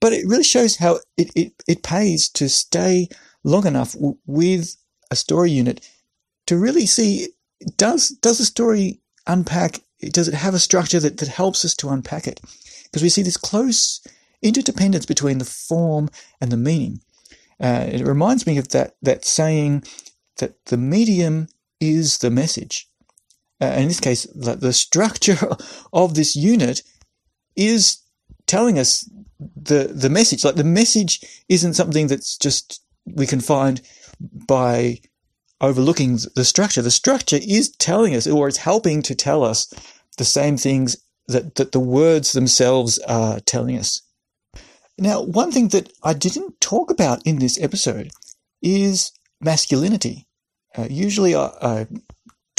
[0.00, 3.08] But it really shows how it, it, it pays to stay
[3.44, 4.76] long enough w- with
[5.10, 5.86] a story unit
[6.46, 7.28] to really see
[7.76, 11.90] does does the story unpack does it have a structure that, that helps us to
[11.90, 12.40] unpack it?
[12.84, 14.00] Because we see this close
[14.42, 16.08] interdependence between the form
[16.40, 17.00] and the meaning.
[17.60, 19.84] Uh, it reminds me of that that saying
[20.38, 21.48] that the medium
[21.80, 22.88] is the message.
[23.60, 25.38] Uh, in this case the, the structure
[25.92, 26.82] of this unit
[27.56, 27.98] is
[28.46, 29.08] telling us
[29.56, 33.80] the the message like the message isn't something that's just we can find
[34.20, 35.00] by
[35.60, 36.82] overlooking the structure.
[36.82, 39.72] The structure is telling us, or it's helping to tell us,
[40.18, 40.96] the same things
[41.28, 44.02] that, that the words themselves are telling us.
[44.98, 48.10] Now, one thing that I didn't talk about in this episode
[48.62, 50.26] is masculinity.
[50.76, 51.86] Uh, usually, I, I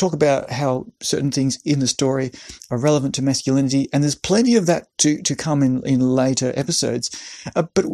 [0.02, 2.32] talk about how certain things in the story
[2.70, 6.52] are relevant to masculinity, and there's plenty of that to, to come in, in later
[6.56, 7.10] episodes.
[7.56, 7.86] Uh, but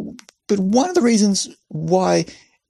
[0.48, 2.24] but one of the reasons why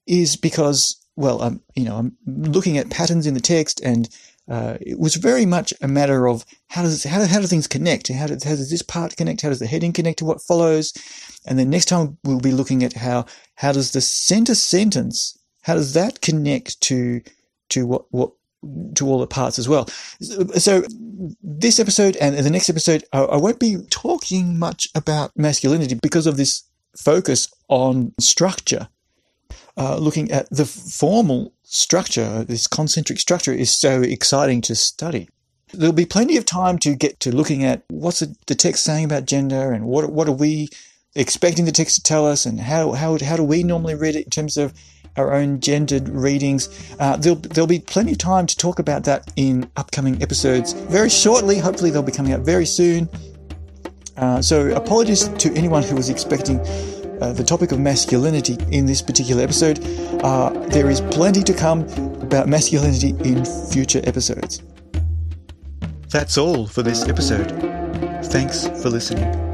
[0.07, 4.09] is because, well, I'm, you know, I'm looking at patterns in the text and
[4.51, 8.09] uh, it was very much a matter of how does how, how do things connect?
[8.09, 9.43] How does, how does this part connect?
[9.43, 10.93] How does the heading connect to what follows?
[11.47, 13.27] And then next time we'll be looking at how
[13.57, 17.21] how does the center sentence how does that connect to
[17.69, 18.33] to what what
[18.95, 19.87] to all the parts as well.
[20.57, 20.85] So
[21.43, 26.37] this episode and the next episode, I won't be talking much about masculinity because of
[26.37, 26.65] this
[26.97, 28.89] focus on structure
[29.79, 35.29] uh, looking at the formal structure, this concentric structure, is so exciting to study.
[35.73, 39.27] There'll be plenty of time to get to looking at what's the text saying about
[39.27, 40.69] gender and what what are we
[41.15, 44.25] expecting the text to tell us and how how how do we normally read it
[44.25, 44.73] in terms of
[45.19, 46.69] our own gendered readings.
[46.99, 51.11] Uh, there'll, there'll be plenty of time to talk about that in upcoming episodes very
[51.11, 51.59] shortly.
[51.59, 53.09] Hopefully, they'll be coming out very soon.
[54.17, 56.59] Uh, so, apologies to anyone who was expecting
[57.21, 59.81] uh, the topic of masculinity in this particular episode.
[60.23, 61.83] Uh, there is plenty to come
[62.23, 64.63] about masculinity in future episodes.
[66.11, 67.51] That's all for this episode.
[68.25, 69.48] Thanks for listening.